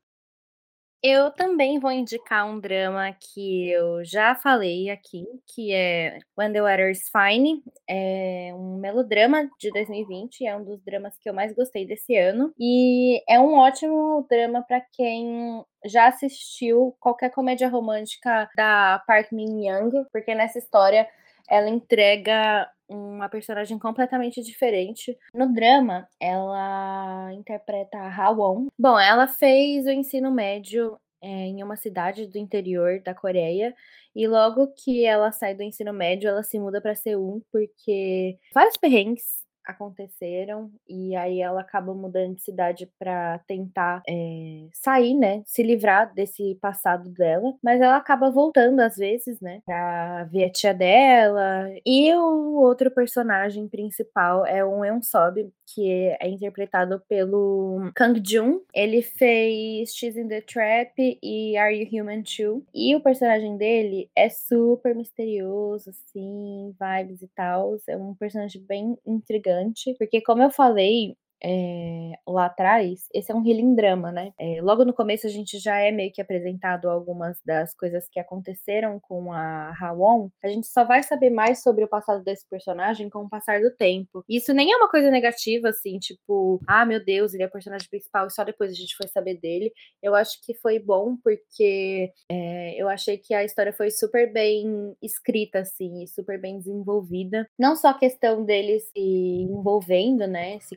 [1.02, 6.60] Eu também vou indicar um drama que eu já falei aqui, que é When the
[6.62, 7.62] Weather's Fine.
[7.88, 12.52] É um melodrama de 2020, é um dos dramas que eu mais gostei desse ano.
[12.58, 19.68] E é um ótimo drama para quem já assistiu qualquer comédia romântica da Park Min
[19.68, 21.08] Young, porque nessa história
[21.48, 25.16] ela entrega uma personagem completamente diferente.
[25.32, 28.66] No drama, ela interpreta a Ha-won.
[28.78, 33.74] Bom, ela fez o ensino médio é, em uma cidade do interior da Coreia
[34.14, 38.76] e logo que ela sai do ensino médio, ela se muda para Seul porque vários
[38.76, 45.62] perrengues aconteceram e aí ela acaba mudando de cidade para tentar é, sair, né, se
[45.62, 50.74] livrar desse passado dela, mas ela acaba voltando às vezes, né, para ver a tia
[50.74, 51.68] dela.
[51.84, 55.88] E o outro personagem principal é o Eun Sob, que
[56.20, 58.60] é interpretado pelo Kang Jun.
[58.74, 62.64] Ele fez She's in the Trap e Are You Human Too?
[62.74, 67.76] E o personagem dele é super misterioso, assim, vibes e tal.
[67.88, 69.59] É um personagem bem intrigante,
[69.98, 74.32] porque como eu falei, é, lá atrás, esse é um healing drama, né?
[74.38, 78.20] É, logo no começo a gente já é meio que apresentado algumas das coisas que
[78.20, 80.28] aconteceram com a Hawon.
[80.42, 83.74] A gente só vai saber mais sobre o passado desse personagem com o passar do
[83.74, 84.24] tempo.
[84.28, 87.88] Isso nem é uma coisa negativa, assim, tipo, ah, meu Deus, ele é o personagem
[87.88, 89.72] principal e só depois a gente foi saber dele.
[90.02, 94.94] Eu acho que foi bom porque é, eu achei que a história foi super bem
[95.02, 97.48] escrita, assim, e super bem desenvolvida.
[97.58, 100.76] Não só a questão deles se envolvendo, né, se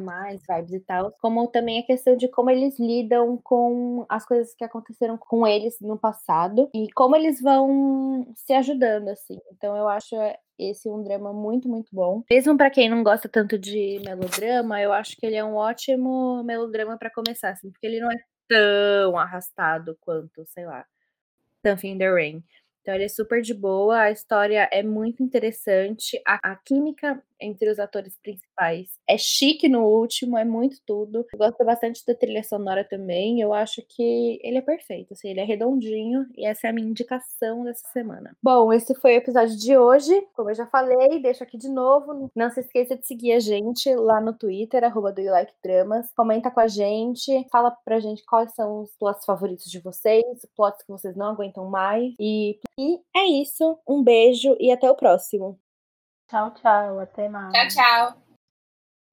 [0.00, 4.54] mais, vibes e tal, como também a questão de como eles lidam com as coisas
[4.54, 9.38] que aconteceram com eles no passado e como eles vão se ajudando, assim.
[9.52, 10.16] Então eu acho
[10.58, 12.22] esse um drama muito, muito bom.
[12.30, 16.42] Mesmo para quem não gosta tanto de melodrama, eu acho que ele é um ótimo
[16.44, 18.16] melodrama para começar, assim, porque ele não é
[18.48, 20.84] tão arrastado quanto, sei lá,
[21.64, 22.44] Something in the Rain.
[22.82, 27.70] Então ele é super de boa, a história é muito interessante, a, a química entre
[27.70, 28.88] os atores principais.
[29.08, 31.26] É chique no último, é muito tudo.
[31.32, 33.40] Eu gosto bastante da trilha sonora também.
[33.40, 36.88] Eu acho que ele é perfeito, assim, ele é redondinho e essa é a minha
[36.88, 38.36] indicação dessa semana.
[38.42, 40.26] Bom, esse foi o episódio de hoje.
[40.34, 42.30] Como eu já falei, deixo aqui de novo.
[42.34, 46.10] Não se esqueça de seguir a gente lá no Twitter, arroba do you like dramas.
[46.16, 50.24] Comenta com a gente, fala pra gente quais são os plots favoritos de vocês,
[50.56, 52.14] plots que vocês não aguentam mais.
[52.18, 53.78] E, e é isso.
[53.86, 55.58] Um beijo e até o próximo.
[56.32, 56.98] Tchau, tchau.
[56.98, 57.52] Até mais.
[57.52, 58.21] Tchau, tchau.